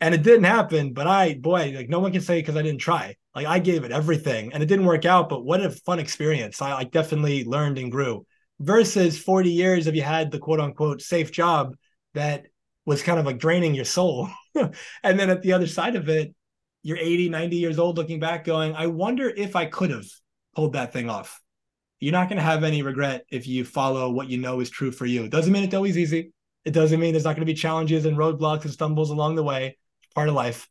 [0.00, 2.80] And it didn't happen, but I, boy, like no one can say because I didn't
[2.80, 3.16] try.
[3.34, 6.62] Like I gave it everything and it didn't work out, but what a fun experience.
[6.62, 8.24] I, I definitely learned and grew
[8.60, 11.74] versus 40 years if you had the quote unquote safe job
[12.14, 12.44] that
[12.86, 14.28] was kind of like draining your soul.
[14.54, 16.32] and then at the other side of it,
[16.84, 20.06] you're 80, 90 years old looking back, going, I wonder if I could have
[20.54, 21.40] pulled that thing off.
[22.02, 24.90] You're not going to have any regret if you follow what you know is true
[24.90, 25.22] for you.
[25.22, 26.32] It doesn't mean it's always easy.
[26.64, 29.44] It doesn't mean there's not going to be challenges and roadblocks and stumbles along the
[29.44, 29.78] way.
[30.12, 30.68] Part of life.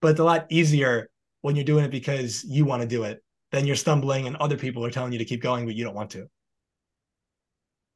[0.00, 1.10] But it's a lot easier
[1.42, 3.22] when you're doing it because you want to do it
[3.52, 5.94] than you're stumbling and other people are telling you to keep going, but you don't
[5.94, 6.28] want to.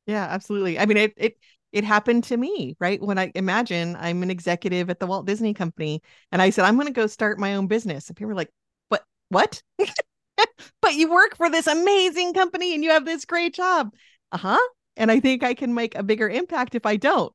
[0.05, 0.79] Yeah, absolutely.
[0.79, 1.39] I mean, it it
[1.73, 3.01] it happened to me, right?
[3.01, 6.75] When I imagine I'm an executive at the Walt Disney Company and I said, I'm
[6.75, 8.09] going to go start my own business.
[8.09, 8.51] And people were like,
[8.91, 9.05] what?
[9.31, 9.63] What?
[10.83, 13.93] but you work for this amazing company and you have this great job.
[14.33, 14.69] Uh huh.
[14.97, 17.33] And I think I can make a bigger impact if I don't.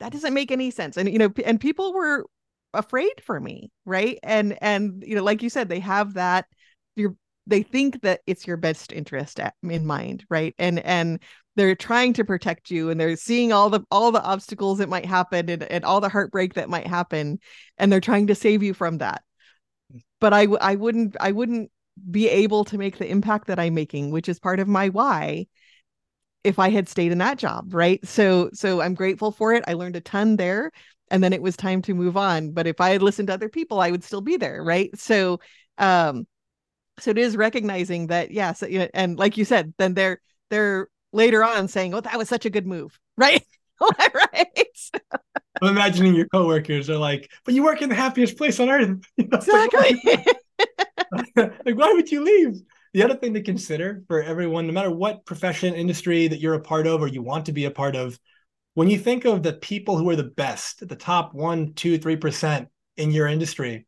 [0.00, 0.96] That doesn't make any sense.
[0.96, 2.26] And, you know, and people were
[2.74, 4.18] afraid for me, right?
[4.22, 6.46] And, and, you know, like you said, they have that,
[6.94, 7.16] you're,
[7.46, 11.22] they think that it's your best interest in mind right and and
[11.54, 15.06] they're trying to protect you and they're seeing all the all the obstacles that might
[15.06, 17.38] happen and, and all the heartbreak that might happen
[17.78, 19.22] and they're trying to save you from that
[20.20, 21.70] but i i wouldn't i wouldn't
[22.10, 25.46] be able to make the impact that i'm making which is part of my why
[26.46, 28.06] if I had stayed in that job, right?
[28.06, 29.64] So so I'm grateful for it.
[29.66, 30.70] I learned a ton there
[31.10, 32.52] and then it was time to move on.
[32.52, 34.96] But if I had listened to other people, I would still be there, right?
[34.96, 35.40] So
[35.76, 36.26] um
[37.00, 41.68] so it is recognizing that yes, and like you said, then they're they're later on
[41.68, 43.44] saying, "Oh, that was such a good move," right?
[43.80, 44.90] right.
[45.60, 49.00] I'm imagining your coworkers are like, "But you work in the happiest place on earth."
[49.18, 50.00] exactly.
[50.06, 50.26] like,
[51.34, 52.62] why would you leave?
[52.92, 56.60] The other thing to consider for everyone, no matter what profession, industry that you're a
[56.60, 58.18] part of or you want to be a part of,
[58.74, 62.16] when you think of the people who are the best, the top one, two, three
[62.16, 63.86] percent in your industry,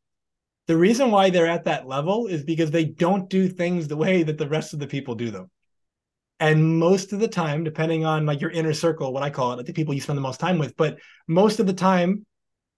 [0.67, 4.23] the reason why they're at that level is because they don't do things the way
[4.23, 5.51] that the rest of the people do them.
[6.41, 9.67] And most of the time, depending on like your inner circle, what I call it,
[9.67, 12.25] the people you spend the most time with, but most of the time,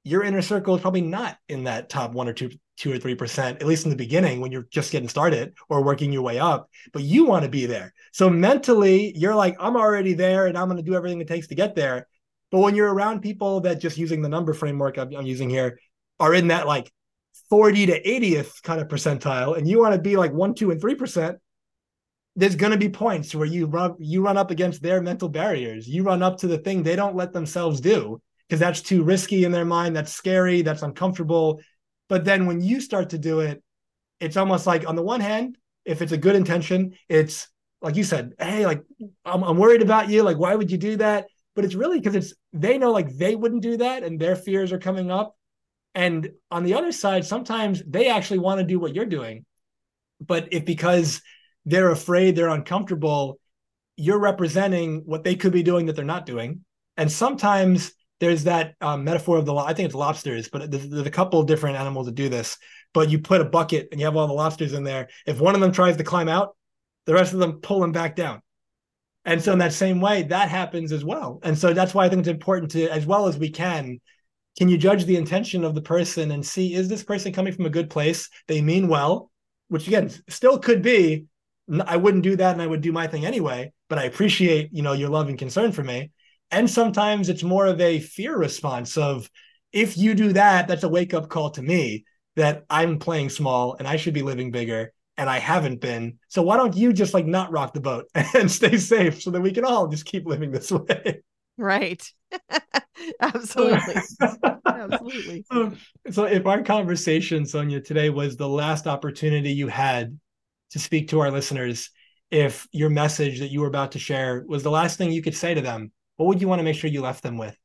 [0.05, 3.15] your inner circle is probably not in that top one or two, two or three
[3.15, 6.39] percent, at least in the beginning when you're just getting started or working your way
[6.39, 6.69] up.
[6.93, 7.93] But you want to be there.
[8.13, 11.49] So mentally, you're like, I'm already there and I'm going to do everything it takes
[11.49, 12.07] to get there.
[12.51, 15.79] But when you're around people that just using the number framework I'm, using here
[16.19, 16.91] are in that like
[17.51, 20.81] 40 to 80th kind of percentile, and you want to be like one, two, and
[20.81, 21.39] three percent,
[22.37, 25.87] there's going to be points where you run you run up against their mental barriers.
[25.87, 28.21] You run up to the thing they don't let themselves do
[28.51, 29.95] because that's too risky in their mind.
[29.95, 30.63] That's scary.
[30.63, 31.61] That's uncomfortable.
[32.09, 33.63] But then when you start to do it,
[34.19, 37.47] it's almost like on the one hand, if it's a good intention, it's
[37.81, 38.83] like you said, hey, like
[39.25, 40.25] I'm, I'm worried about you.
[40.25, 41.27] Like, why would you do that?
[41.55, 44.73] But it's really because it's they know like they wouldn't do that, and their fears
[44.73, 45.37] are coming up.
[45.95, 49.45] And on the other side, sometimes they actually want to do what you're doing,
[50.21, 51.23] but if because
[51.67, 53.39] they're afraid, they're uncomfortable,
[53.97, 56.65] you're representing what they could be doing that they're not doing.
[56.97, 61.07] And sometimes there's that um, metaphor of the I think it's lobsters, but there's, there's,
[61.07, 62.57] a couple of different animals that do this.
[62.93, 65.09] But you put a bucket and you have all the lobsters in there.
[65.27, 66.57] If one of them tries to climb out,
[67.07, 68.43] the rest of them pull them back down.
[69.25, 71.41] And so in that same way, that happens as well.
[71.43, 74.01] And so that's why I think it's important to, as well as we can,
[74.59, 77.67] can you judge the intention of the person and see is this person coming from
[77.67, 78.29] a good place?
[78.49, 79.31] They mean well,
[79.69, 81.27] which again still could be
[81.87, 84.83] I wouldn't do that and I would do my thing anyway, but I appreciate, you
[84.83, 86.11] know, your love and concern for me.
[86.51, 89.31] And sometimes it's more of a fear response of
[89.73, 92.05] if you do that, that's a wake up call to me
[92.37, 96.19] that I'm playing small and I should be living bigger and I haven't been.
[96.29, 99.41] So why don't you just like not rock the boat and stay safe so that
[99.41, 101.23] we can all just keep living this way?
[101.57, 102.03] Right.
[103.21, 103.95] Absolutely.
[104.67, 105.45] Absolutely.
[105.53, 105.73] So,
[106.11, 110.19] so if our conversation, Sonya, today was the last opportunity you had
[110.71, 111.91] to speak to our listeners
[112.31, 115.35] if your message that you were about to share was the last thing you could
[115.35, 115.91] say to them
[116.21, 117.57] what would you want to make sure you left them with?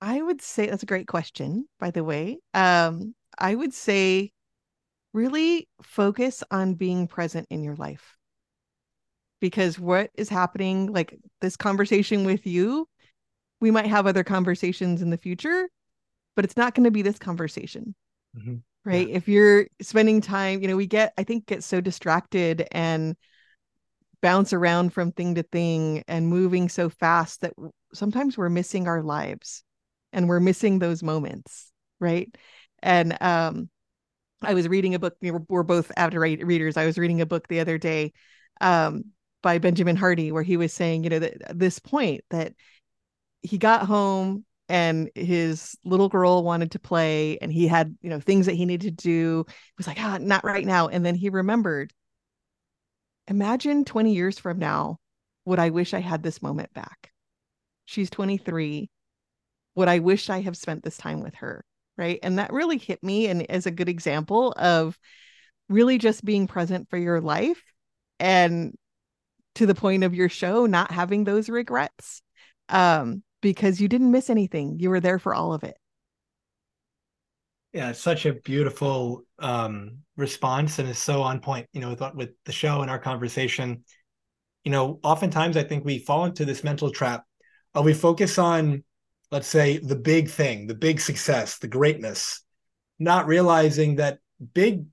[0.00, 2.38] I would say that's a great question by the way.
[2.54, 4.30] Um, i would say
[5.12, 8.16] really focus on being present in your life.
[9.40, 12.86] Because what is happening like this conversation with you
[13.60, 15.68] we might have other conversations in the future
[16.36, 17.96] but it's not going to be this conversation
[18.38, 18.56] mm-hmm.
[18.84, 19.08] right?
[19.08, 19.16] Yeah.
[19.16, 23.16] if you're spending time you know we get i think get so distracted and
[24.22, 27.54] bounce around from thing to thing and moving so fast that
[27.92, 29.64] sometimes we're missing our lives
[30.12, 32.34] and we're missing those moments right?
[32.82, 33.68] And um
[34.42, 37.60] i was reading a book we're, both avid readers i was reading a book the
[37.60, 38.10] other day
[38.62, 39.04] um
[39.42, 42.54] by benjamin hardy where he was saying you know that this point that
[43.42, 48.20] he got home and his little girl wanted to play and he had you know
[48.20, 50.86] things that he needed to do he was like ah not right now.
[50.88, 51.92] And then he remembered
[53.28, 54.96] imagine 20 years from now
[55.44, 57.12] would i wish i had this moment back
[57.84, 58.90] she's 23
[59.74, 61.64] would i wish i have spent this time with her
[61.96, 64.98] right and that really hit me and is a good example of
[65.68, 67.62] really just being present for your life
[68.18, 68.74] and
[69.54, 72.22] to the point of your show not having those regrets
[72.68, 74.78] um because you didn't miss anything.
[74.78, 75.76] You were there for all of it.
[77.72, 82.14] Yeah, it's such a beautiful um, response and is so on point, you know, with,
[82.14, 83.84] with the show and our conversation.
[84.64, 87.24] You know, oftentimes I think we fall into this mental trap.
[87.74, 88.84] Uh, we focus on,
[89.30, 92.42] let's say, the big thing, the big success, the greatness,
[92.98, 94.18] not realizing that
[94.54, 94.84] big,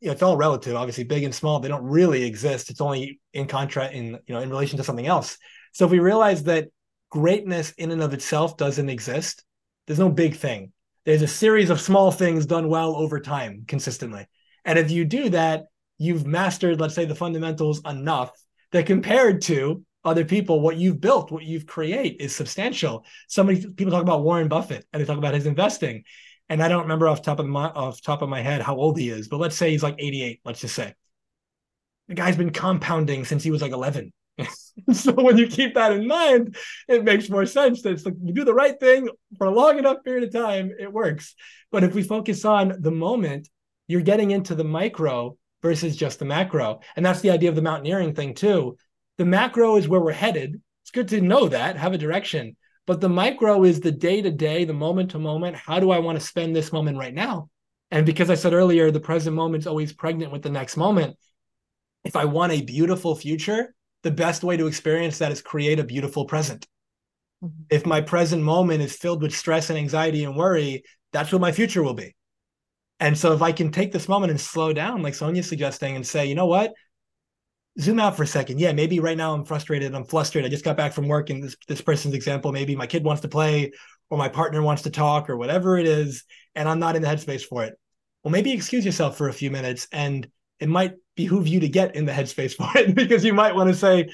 [0.00, 0.76] you know, it's all relative.
[0.76, 2.70] Obviously, big and small, they don't really exist.
[2.70, 5.38] It's only in contrast in, you know, in relation to something else.
[5.72, 6.68] So if we realize that
[7.10, 9.44] greatness in and of itself doesn't exist.
[9.86, 10.72] There's no big thing.
[11.06, 14.26] There's a series of small things done well over time consistently.
[14.64, 15.66] And if you do that,
[15.98, 18.32] you've mastered, let's say, the fundamentals enough
[18.72, 23.04] that compared to other people, what you've built, what you've created is substantial.
[23.28, 26.02] Somebody people talk about Warren Buffett and they talk about his investing.
[26.48, 28.98] And I don't remember off top of my off top of my head how old
[28.98, 30.92] he is, but let's say he's like 88, let's just say.
[32.08, 34.12] The guy's been compounding since he was like 11.
[34.92, 36.56] so when you keep that in mind,
[36.88, 39.08] it makes more sense that it's like you do the right thing
[39.38, 41.34] for a long enough period of time, it works.
[41.72, 43.48] But if we focus on the moment,
[43.88, 46.80] you're getting into the micro versus just the macro.
[46.96, 48.76] And that's the idea of the mountaineering thing too.
[49.18, 50.60] The macro is where we're headed.
[50.82, 52.56] It's good to know that, have a direction.
[52.86, 55.56] But the micro is the day to day, the moment to moment.
[55.56, 57.50] How do I want to spend this moment right now?
[57.90, 61.16] And because I said earlier, the present moment is always pregnant with the next moment.
[62.04, 63.74] If I want a beautiful future,
[64.06, 66.64] the best way to experience that is create a beautiful present.
[67.42, 67.62] Mm-hmm.
[67.70, 71.50] If my present moment is filled with stress and anxiety and worry, that's what my
[71.50, 72.14] future will be.
[73.00, 76.06] And so if I can take this moment and slow down, like Sonya's suggesting, and
[76.06, 76.72] say, you know what?
[77.80, 78.60] Zoom out for a second.
[78.60, 79.92] Yeah, maybe right now I'm frustrated.
[79.92, 80.44] I'm flustered.
[80.44, 81.30] I just got back from work.
[81.30, 83.72] And this, this person's example, maybe my kid wants to play
[84.08, 86.22] or my partner wants to talk or whatever it is,
[86.54, 87.74] and I'm not in the headspace for it.
[88.22, 90.30] Well, maybe excuse yourself for a few minutes and
[90.60, 93.68] it might behoove you to get in the headspace for it because you might want
[93.68, 94.08] to say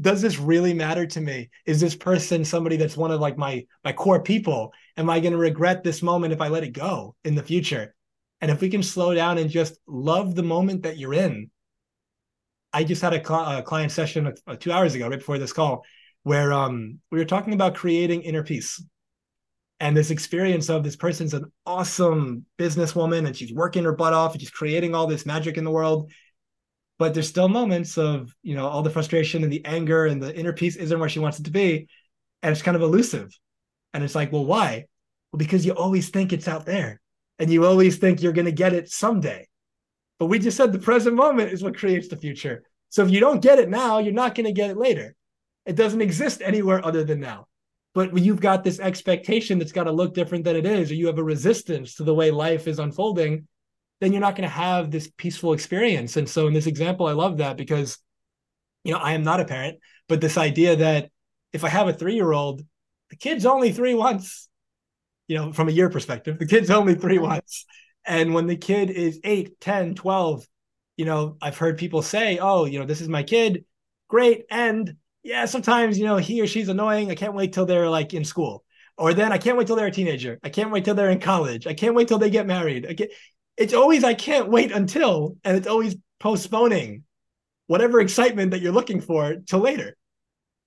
[0.00, 1.48] does this really matter to me?
[1.64, 4.72] Is this person somebody that's one of like my my core people?
[4.96, 7.94] Am i going to regret this moment if i let it go in the future?
[8.40, 11.50] And if we can slow down and just love the moment that you're in.
[12.72, 15.52] I just had a, cl- a client session uh, two hours ago right before this
[15.52, 15.84] call
[16.24, 18.82] where um, we were talking about creating inner peace.
[19.80, 24.32] And this experience of this person's an awesome businesswoman and she's working her butt off
[24.32, 26.10] and she's creating all this magic in the world
[26.98, 30.34] but there's still moments of you know all the frustration and the anger and the
[30.34, 31.88] inner peace isn't where she wants it to be.
[32.42, 33.36] And it's kind of elusive.
[33.92, 34.86] And it's like well why?
[35.32, 37.00] Well because you always think it's out there
[37.38, 39.46] and you always think you're going to get it someday.
[40.18, 42.64] But we just said the present moment is what creates the future.
[42.88, 45.14] So if you don't get it now you're not going to get it later.
[45.66, 47.48] It doesn't exist anywhere other than now.
[47.96, 50.94] But when you've got this expectation that's got to look different than it is, or
[50.94, 53.48] you have a resistance to the way life is unfolding,
[54.00, 56.16] then you're not going to have this peaceful experience.
[56.16, 57.98] And so in this example, I love that because,
[58.84, 59.78] you know, I am not a parent,
[60.08, 61.10] but this idea that
[61.52, 62.62] if I have a three year old,
[63.10, 64.48] the kid's only three once,
[65.28, 67.26] you know, from a year perspective, the kid's only three mm-hmm.
[67.26, 67.64] once.
[68.04, 70.46] And when the kid is 8, 10, 12,
[70.96, 73.64] you know, I've heard people say, oh, you know, this is my kid.
[74.08, 74.44] Great.
[74.50, 77.10] And yeah, sometimes, you know, he or she's annoying.
[77.10, 78.64] I can't wait till they're like in school.
[78.96, 80.38] Or then I can't wait till they're a teenager.
[80.42, 81.66] I can't wait till they're in college.
[81.66, 82.86] I can't wait till they get married.
[83.56, 87.04] It's always I can't wait until, and it's always postponing
[87.66, 89.96] whatever excitement that you're looking for till later.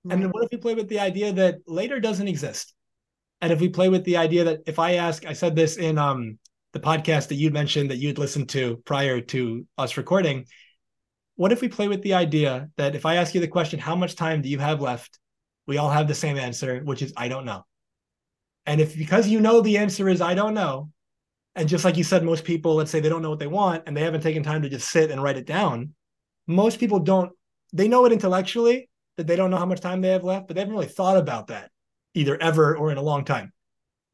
[0.03, 0.13] Right.
[0.13, 2.73] And then what if we play with the idea that later doesn't exist?
[3.41, 5.97] And if we play with the idea that if I ask, I said this in
[5.97, 6.39] um,
[6.73, 10.45] the podcast that you'd mentioned that you'd listened to prior to us recording,
[11.35, 13.95] what if we play with the idea that if I ask you the question, how
[13.95, 15.19] much time do you have left?
[15.67, 17.63] We all have the same answer, which is, I don't know.
[18.65, 20.91] And if because you know the answer is, I don't know,
[21.59, 23.83] and just like you said, most people, let's say they don't know what they want
[23.85, 25.93] and they haven't taken time to just sit and write it down.
[26.47, 27.31] Most people don't,
[27.73, 30.55] they know it intellectually that they don't know how much time they have left, but
[30.55, 31.69] they haven't really thought about that
[32.15, 33.53] either ever or in a long time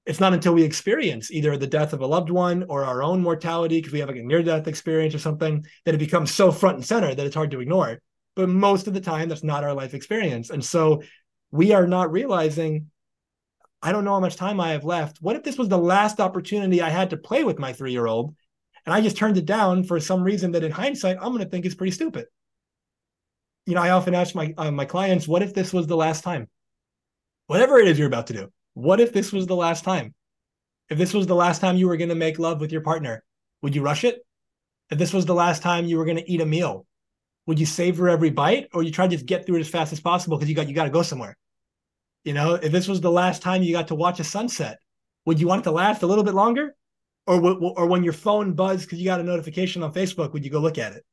[0.06, 3.22] it's not until we experience either the death of a loved one or our own
[3.22, 6.52] mortality because we have like a near death experience or something that it becomes so
[6.52, 8.00] front and center that it's hard to ignore
[8.36, 11.02] but most of the time that's not our life experience and so
[11.52, 12.90] we are not realizing
[13.86, 16.20] i don't know how much time i have left what if this was the last
[16.20, 18.36] opportunity i had to play with my 3 year old
[18.86, 21.50] and i just turned it down for some reason that in hindsight i'm going to
[21.50, 22.26] think is pretty stupid
[23.66, 26.24] you know i often ask my uh, my clients what if this was the last
[26.24, 26.50] time
[27.48, 30.14] whatever it is you're about to do what if this was the last time?
[30.90, 33.24] If this was the last time you were going to make love with your partner,
[33.62, 34.20] would you rush it?
[34.92, 36.86] If this was the last time you were going to eat a meal,
[37.48, 39.94] would you savor every bite or you try to just get through it as fast
[39.94, 41.38] as possible because you got you got to go somewhere?
[42.26, 44.80] You know, if this was the last time you got to watch a sunset,
[45.26, 46.76] would you want it to last a little bit longer?
[47.28, 50.52] Or or when your phone buzzed because you got a notification on Facebook, would you
[50.52, 51.04] go look at it?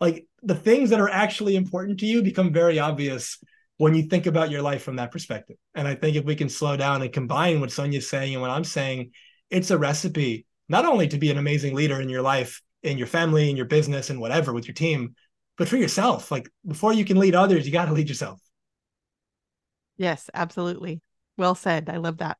[0.00, 3.38] Like the things that are actually important to you become very obvious
[3.78, 5.56] when you think about your life from that perspective.
[5.74, 8.50] And I think if we can slow down and combine what Sonya's saying and what
[8.50, 9.12] I'm saying,
[9.50, 13.06] it's a recipe not only to be an amazing leader in your life, in your
[13.06, 15.14] family, in your business, and whatever with your team,
[15.56, 16.30] but for yourself.
[16.30, 18.40] Like before you can lead others, you got to lead yourself.
[19.96, 21.00] Yes, absolutely.
[21.36, 21.88] Well said.
[21.88, 22.38] I love that.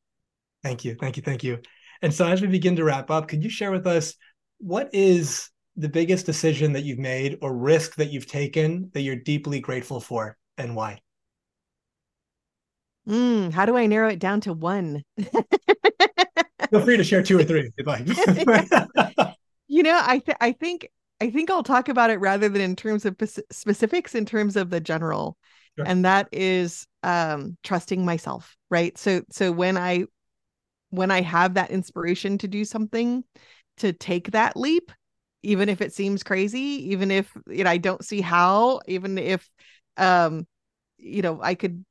[0.62, 0.96] Thank you.
[0.98, 1.22] Thank you.
[1.22, 1.61] Thank you.
[2.02, 4.14] And so as we begin to wrap up, could you share with us
[4.59, 9.16] what is the biggest decision that you've made or risk that you've taken that you're
[9.16, 11.00] deeply grateful for and why?
[13.09, 15.04] Mm, how do I narrow it down to one?
[16.70, 18.07] Feel free to share two or three if you'd like.
[19.68, 20.88] you know, I th- I think
[21.20, 23.16] I think I'll talk about it rather than in terms of
[23.52, 25.36] specifics, in terms of the general,
[25.77, 25.87] sure.
[25.87, 28.57] and that is um, trusting myself.
[28.70, 28.97] Right.
[28.99, 30.05] So so when I
[30.91, 33.24] when I have that inspiration to do something,
[33.79, 34.93] to take that leap,
[35.43, 39.49] even if it seems crazy, even if you know I don't see how, even if
[39.97, 40.47] um
[40.99, 41.85] you know I could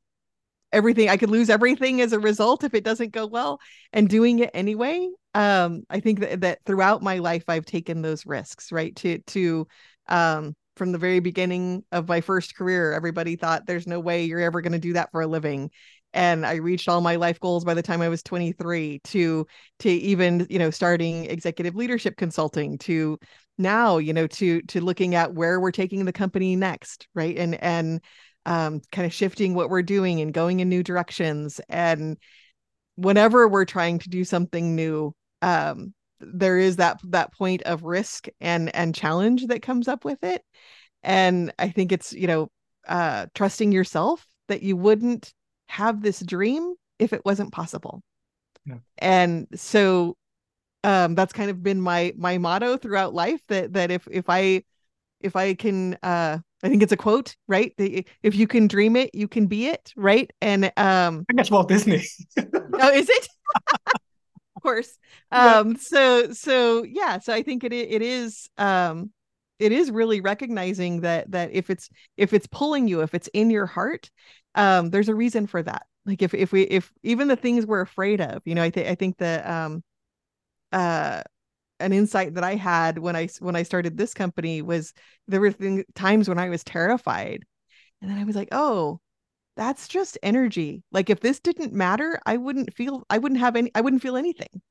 [0.72, 3.60] everything I could lose everything as a result if it doesn't go well
[3.94, 5.08] and doing it anyway.
[5.34, 8.96] Um I think that, that throughout my life I've taken those risks, right?
[8.98, 9.68] To to
[10.08, 14.40] um from the very beginning of my first career, everybody thought there's no way you're
[14.40, 15.72] ever going to do that for a living.
[16.14, 19.46] And I reached all my life goals by the time I was 23 to
[19.80, 23.20] to even you know starting executive leadership consulting to
[23.58, 27.38] now you know to to looking at where we're taking the company next right?
[27.38, 28.02] And and
[28.46, 31.60] um, kind of shifting what we're doing and going in new directions.
[31.68, 32.18] And
[32.96, 38.28] whenever we're trying to do something new um, there is that that point of risk
[38.40, 40.42] and and challenge that comes up with it
[41.04, 42.50] and i think it's you know
[42.88, 45.34] uh trusting yourself that you wouldn't
[45.68, 48.02] have this dream if it wasn't possible.
[48.66, 48.78] Yeah.
[48.98, 50.16] And so
[50.84, 54.64] um that's kind of been my my motto throughout life that that if if I
[55.22, 57.74] if I can uh I think it's a quote, right?
[57.78, 60.32] that If you can dream it, you can be it, right?
[60.42, 62.04] And um I guess Walt Disney.
[62.38, 63.28] oh, is it?
[64.66, 64.98] of course.
[65.32, 65.78] Um yeah.
[65.80, 69.12] so so yeah, so I think it it is um
[69.60, 73.50] it is really recognizing that that if it's if it's pulling you, if it's in
[73.50, 74.10] your heart,
[74.56, 77.82] um there's a reason for that like if if we if even the things we're
[77.82, 79.84] afraid of you know i think i think that um
[80.72, 81.22] uh
[81.80, 84.94] an insight that i had when i when i started this company was
[85.28, 87.44] there were things, times when i was terrified
[88.02, 89.00] and then i was like oh
[89.56, 90.84] that's just energy.
[90.92, 94.18] Like if this didn't matter i wouldn't feel i wouldn't have any i wouldn't feel
[94.18, 94.62] anything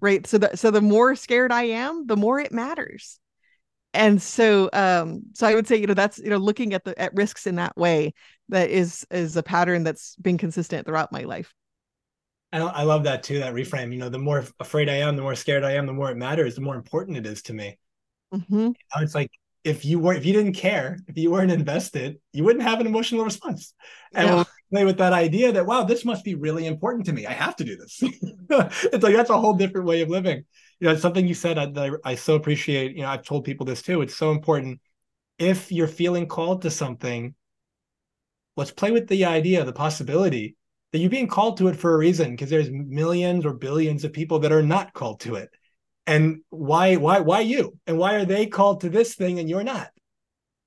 [0.00, 0.26] right?
[0.26, 3.18] So that so the more scared i am the more it matters.
[3.92, 6.98] And so um so i would say you know that's you know looking at the
[7.00, 8.14] at risks in that way
[8.48, 11.52] that is is a pattern that's been consistent throughout my life.
[12.52, 15.22] I, I love that too that reframe you know the more afraid i am the
[15.22, 17.78] more scared i am the more it matters the more important it is to me.
[18.32, 18.58] Mm-hmm.
[18.58, 19.30] you know, it's like
[19.62, 22.86] if you were if you didn't care if you weren't invested you wouldn't have an
[22.86, 23.74] emotional response
[24.14, 24.34] and yeah.
[24.34, 27.32] we'll play with that idea that wow this must be really important to me i
[27.32, 28.02] have to do this
[28.92, 30.44] it's like that's a whole different way of living
[30.80, 32.96] you know, it's something you said uh, that I, I so appreciate.
[32.96, 34.00] You know, I've told people this too.
[34.00, 34.80] It's so important.
[35.38, 37.34] If you're feeling called to something,
[38.56, 40.56] let's play with the idea, the possibility
[40.92, 44.12] that you're being called to it for a reason, because there's millions or billions of
[44.12, 45.50] people that are not called to it.
[46.06, 47.78] And why, why, why you?
[47.86, 49.90] And why are they called to this thing and you're not?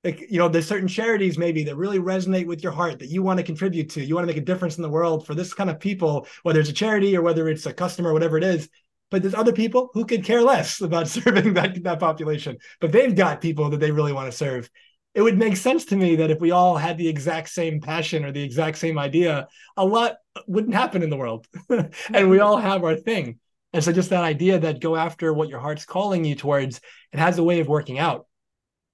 [0.04, 3.24] Like, you know, there's certain charities maybe that really resonate with your heart that you
[3.24, 4.04] want to contribute to.
[4.04, 6.60] You want to make a difference in the world for this kind of people, whether
[6.60, 8.70] it's a charity or whether it's a customer, or whatever it is
[9.14, 13.16] but there's other people who could care less about serving that, that population, but they've
[13.16, 14.70] got people that they really want to serve.
[15.14, 18.26] It would make sense to me that if we all had the exact same passion
[18.26, 20.16] or the exact same idea, a lot
[20.48, 21.46] wouldn't happen in the world.
[22.12, 23.38] and we all have our thing.
[23.74, 26.80] And so just that idea that go after what your heart's calling you towards,
[27.12, 28.28] it has a way of working out.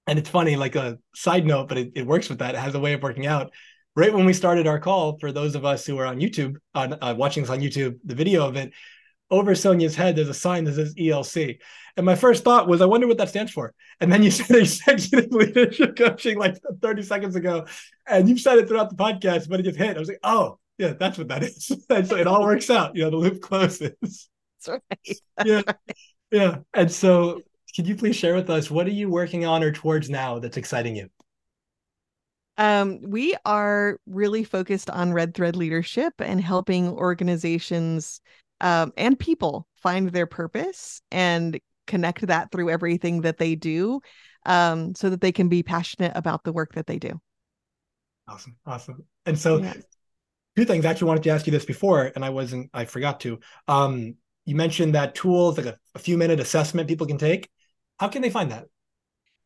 [0.06, 2.54] And it's funny, like a side note, but it, it works with that.
[2.54, 3.52] It has a way of working out
[3.96, 6.96] right when we started our call for those of us who are on YouTube, on
[7.02, 8.72] uh, watching this on YouTube, the video of it,
[9.30, 11.58] over Sonya's head, there's a sign that says ELC.
[11.96, 13.74] And my first thought was, I wonder what that stands for.
[14.00, 17.66] And then you said executive leadership coaching like 30 seconds ago.
[18.06, 19.96] And you've said it throughout the podcast, but it just hit.
[19.96, 21.70] I was like, oh, yeah, that's what that is.
[21.90, 22.96] and so it all works out.
[22.96, 24.28] You know, the loop closes.
[24.64, 25.16] That's right.
[25.44, 25.62] Yeah.
[26.30, 26.58] Yeah.
[26.74, 27.40] And so
[27.74, 30.56] could you please share with us what are you working on or towards now that's
[30.56, 31.08] exciting you?
[32.56, 38.20] Um, we are really focused on red thread leadership and helping organizations
[38.60, 44.00] um, and people find their purpose and connect that through everything that they do
[44.46, 47.20] um, so that they can be passionate about the work that they do.
[48.28, 48.56] Awesome.
[48.64, 49.04] Awesome.
[49.26, 49.74] And so, yeah.
[50.56, 53.20] two things I actually wanted to ask you this before, and I wasn't, I forgot
[53.20, 53.40] to.
[53.66, 54.14] Um,
[54.44, 57.48] you mentioned that tools like a, a few minute assessment people can take.
[57.98, 58.66] How can they find that?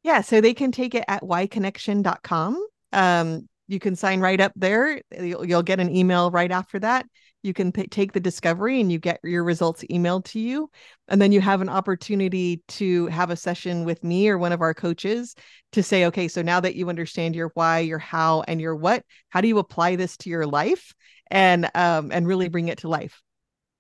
[0.03, 2.66] Yeah, so they can take it at yconnection.com.
[2.93, 5.01] Um, you can sign right up there.
[5.19, 7.07] You'll, you'll get an email right after that
[7.45, 10.71] you can p- take the discovery and you get your results emailed to you
[11.09, 14.62] and then you have an opportunity to have a session with me or one of
[14.62, 15.37] our coaches
[15.71, 19.05] to say okay so now that you understand your why your how and your what
[19.29, 20.95] how do you apply this to your life
[21.31, 23.23] and um and really bring it to life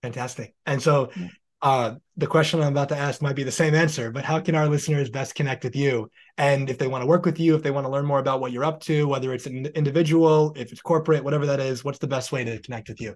[0.04, 1.10] fantastic and so
[1.62, 4.54] uh the question i'm about to ask might be the same answer but how can
[4.54, 7.62] our listeners best connect with you and if they want to work with you if
[7.62, 10.72] they want to learn more about what you're up to whether it's an individual if
[10.72, 13.14] it's corporate whatever that is what's the best way to connect with you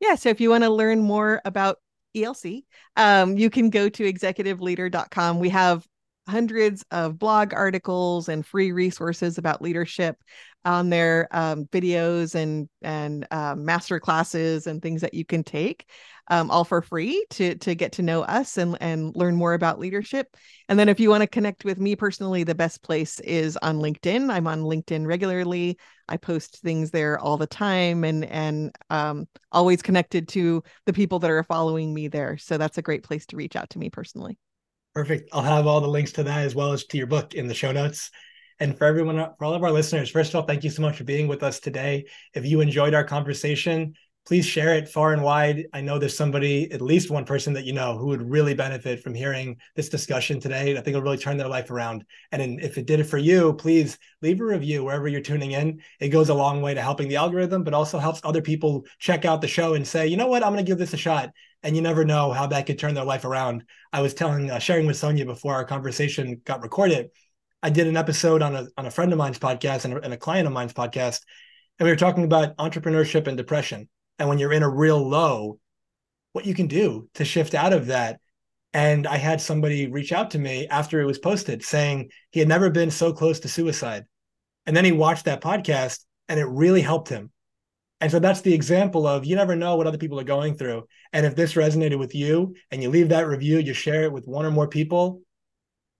[0.00, 0.14] yeah.
[0.14, 1.78] So if you want to learn more about
[2.16, 2.64] ELC,
[2.96, 5.38] um, you can go to executiveleader.com.
[5.38, 5.86] We have
[6.28, 10.16] hundreds of blog articles and free resources about leadership
[10.64, 15.88] on their um, videos and and um, master classes and things that you can take
[16.28, 19.78] um, all for free to to get to know us and and learn more about
[19.78, 20.36] leadership.
[20.68, 23.78] And then if you want to connect with me personally, the best place is on
[23.78, 24.30] LinkedIn.
[24.30, 25.78] I'm on LinkedIn regularly.
[26.08, 31.18] I post things there all the time and and um, always connected to the people
[31.20, 32.36] that are following me there.
[32.36, 34.38] So that's a great place to reach out to me personally.
[34.94, 35.28] Perfect.
[35.32, 37.54] I'll have all the links to that as well as to your book in the
[37.54, 38.10] show notes.
[38.60, 40.96] And for everyone, for all of our listeners, first of all, thank you so much
[40.96, 42.06] for being with us today.
[42.34, 43.94] If you enjoyed our conversation,
[44.26, 45.66] please share it far and wide.
[45.72, 49.00] I know there's somebody, at least one person that you know, who would really benefit
[49.02, 50.72] from hearing this discussion today.
[50.72, 52.04] I think it'll really turn their life around.
[52.32, 55.80] And if it did it for you, please leave a review wherever you're tuning in.
[56.00, 59.24] It goes a long way to helping the algorithm, but also helps other people check
[59.24, 61.30] out the show and say, you know what, I'm going to give this a shot.
[61.62, 63.64] And you never know how that could turn their life around.
[63.92, 67.10] I was telling, uh, sharing with Sonya before our conversation got recorded.
[67.62, 70.14] I did an episode on a on a friend of mine's podcast and a, and
[70.14, 71.22] a client of mine's podcast,
[71.78, 75.58] and we were talking about entrepreneurship and depression and when you're in a real low,
[76.32, 78.20] what you can do to shift out of that.
[78.74, 82.48] And I had somebody reach out to me after it was posted saying he had
[82.48, 84.04] never been so close to suicide.
[84.66, 87.30] And then he watched that podcast and it really helped him.
[88.00, 90.86] And so that's the example of you never know what other people are going through.
[91.12, 94.28] And if this resonated with you and you leave that review, you share it with
[94.28, 95.22] one or more people,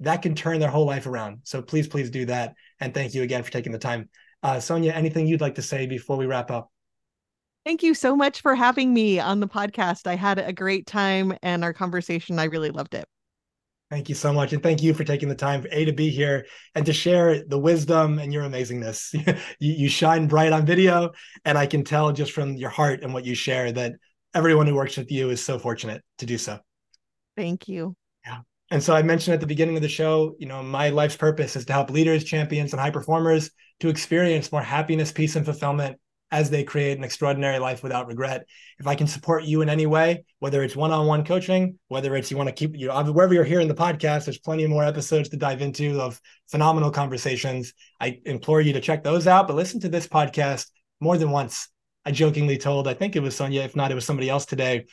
[0.01, 1.41] that can turn their whole life around.
[1.43, 2.55] So please, please do that.
[2.79, 4.09] And thank you again for taking the time.
[4.43, 6.71] Uh, Sonya, anything you'd like to say before we wrap up?
[7.65, 10.07] Thank you so much for having me on the podcast.
[10.07, 13.07] I had a great time and our conversation, I really loved it.
[13.91, 14.53] Thank you so much.
[14.53, 17.43] And thank you for taking the time for A to be here and to share
[17.45, 19.15] the wisdom and your amazingness.
[19.59, 21.13] you, you shine bright on video.
[21.47, 23.95] And I can tell just from your heart and what you share that
[24.35, 26.59] everyone who works with you is so fortunate to do so.
[27.35, 27.97] Thank you.
[28.27, 28.41] Yeah.
[28.71, 31.57] And so I mentioned at the beginning of the show, you know, my life's purpose
[31.57, 33.51] is to help leaders, champions, and high performers
[33.81, 35.99] to experience more happiness, peace, and fulfillment
[36.31, 38.47] as they create an extraordinary life without regret.
[38.79, 42.37] If I can support you in any way, whether it's one-on-one coaching, whether it's you
[42.37, 45.31] want to keep you know, wherever you're here in the podcast, there's plenty more episodes
[45.31, 47.73] to dive into of phenomenal conversations.
[48.01, 50.67] I implore you to check those out, but listen to this podcast
[51.01, 51.69] more than once.
[52.05, 54.87] I jokingly told, I think it was Sonya, if not, it was somebody else today.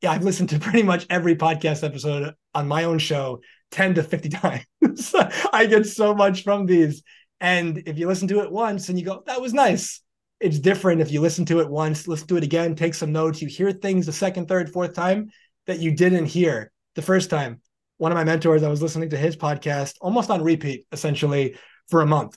[0.00, 3.40] Yeah, I've listened to pretty much every podcast episode on my own show
[3.72, 5.14] 10 to 50 times.
[5.52, 7.02] I get so much from these.
[7.40, 10.00] And if you listen to it once and you go, that was nice,
[10.42, 13.40] it's different if you listen to it once, listen to it again, take some notes,
[13.40, 15.30] you hear things the second, third, fourth time
[15.66, 17.60] that you didn't hear the first time.
[17.98, 21.56] One of my mentors, I was listening to his podcast almost on repeat, essentially,
[21.88, 22.36] for a month.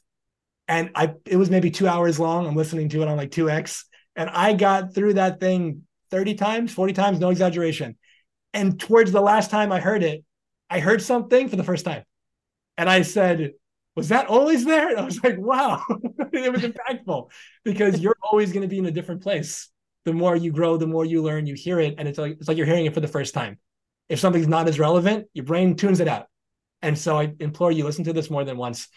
[0.68, 2.46] And I it was maybe two hours long.
[2.46, 3.84] I'm listening to it on like 2x.
[4.16, 7.98] And I got through that thing 30 times, 40 times, no exaggeration.
[8.54, 10.24] And towards the last time I heard it,
[10.70, 12.04] I heard something for the first time.
[12.78, 13.54] And I said,
[13.96, 14.90] was that always there?
[14.90, 15.82] And I was like, wow,
[16.34, 17.32] it was impactful
[17.64, 19.70] because you're always going to be in a different place.
[20.04, 22.48] The more you grow, the more you learn, you hear it, and it's like it's
[22.48, 23.58] like you're hearing it for the first time.
[24.08, 26.28] If something's not as relevant, your brain tunes it out.
[26.82, 28.88] And so I implore you, listen to this more than once.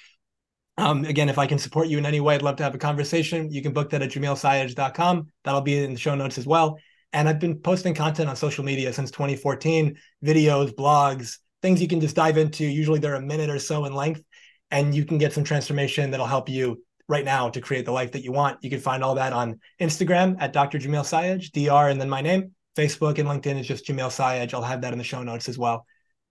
[0.76, 2.78] Um, again, if I can support you in any way, I'd love to have a
[2.78, 3.50] conversation.
[3.50, 5.26] You can book that at jamilsayegh.com.
[5.44, 6.78] That'll be in the show notes as well.
[7.12, 12.00] And I've been posting content on social media since 2014, videos, blogs, things you can
[12.00, 12.64] just dive into.
[12.64, 14.22] Usually they're a minute or so in length
[14.70, 18.12] and you can get some transformation that'll help you right now to create the life
[18.12, 18.62] that you want.
[18.62, 20.78] You can find all that on Instagram at Dr.
[20.78, 22.52] Jamil Sayegh, DR, and then my name.
[22.76, 24.54] Facebook and LinkedIn is just Jamil Sayegh.
[24.54, 25.84] I'll have that in the show notes as well.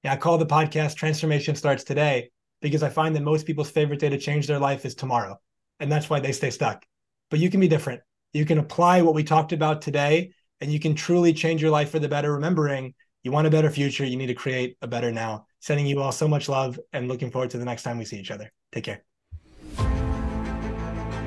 [0.03, 2.29] Yeah, I call the podcast Transformation Starts Today
[2.61, 5.37] because I find that most people's favorite day to change their life is tomorrow.
[5.79, 6.85] And that's why they stay stuck.
[7.29, 8.01] But you can be different.
[8.33, 10.31] You can apply what we talked about today
[10.61, 12.93] and you can truly change your life for the better, remembering
[13.23, 15.46] you want a better future, you need to create a better now.
[15.59, 18.17] Sending you all so much love and looking forward to the next time we see
[18.17, 18.51] each other.
[18.71, 19.03] Take care.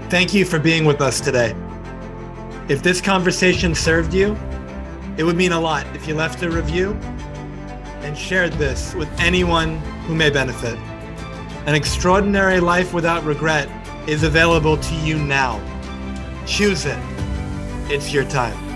[0.09, 1.55] Thank you for being with us today.
[2.69, 4.37] If this conversation served you,
[5.17, 6.93] it would mean a lot if you left a review
[8.03, 10.79] and shared this with anyone who may benefit.
[11.67, 13.69] An extraordinary life without regret
[14.09, 15.61] is available to you now.
[16.47, 16.99] Choose it.
[17.89, 18.70] It's your time.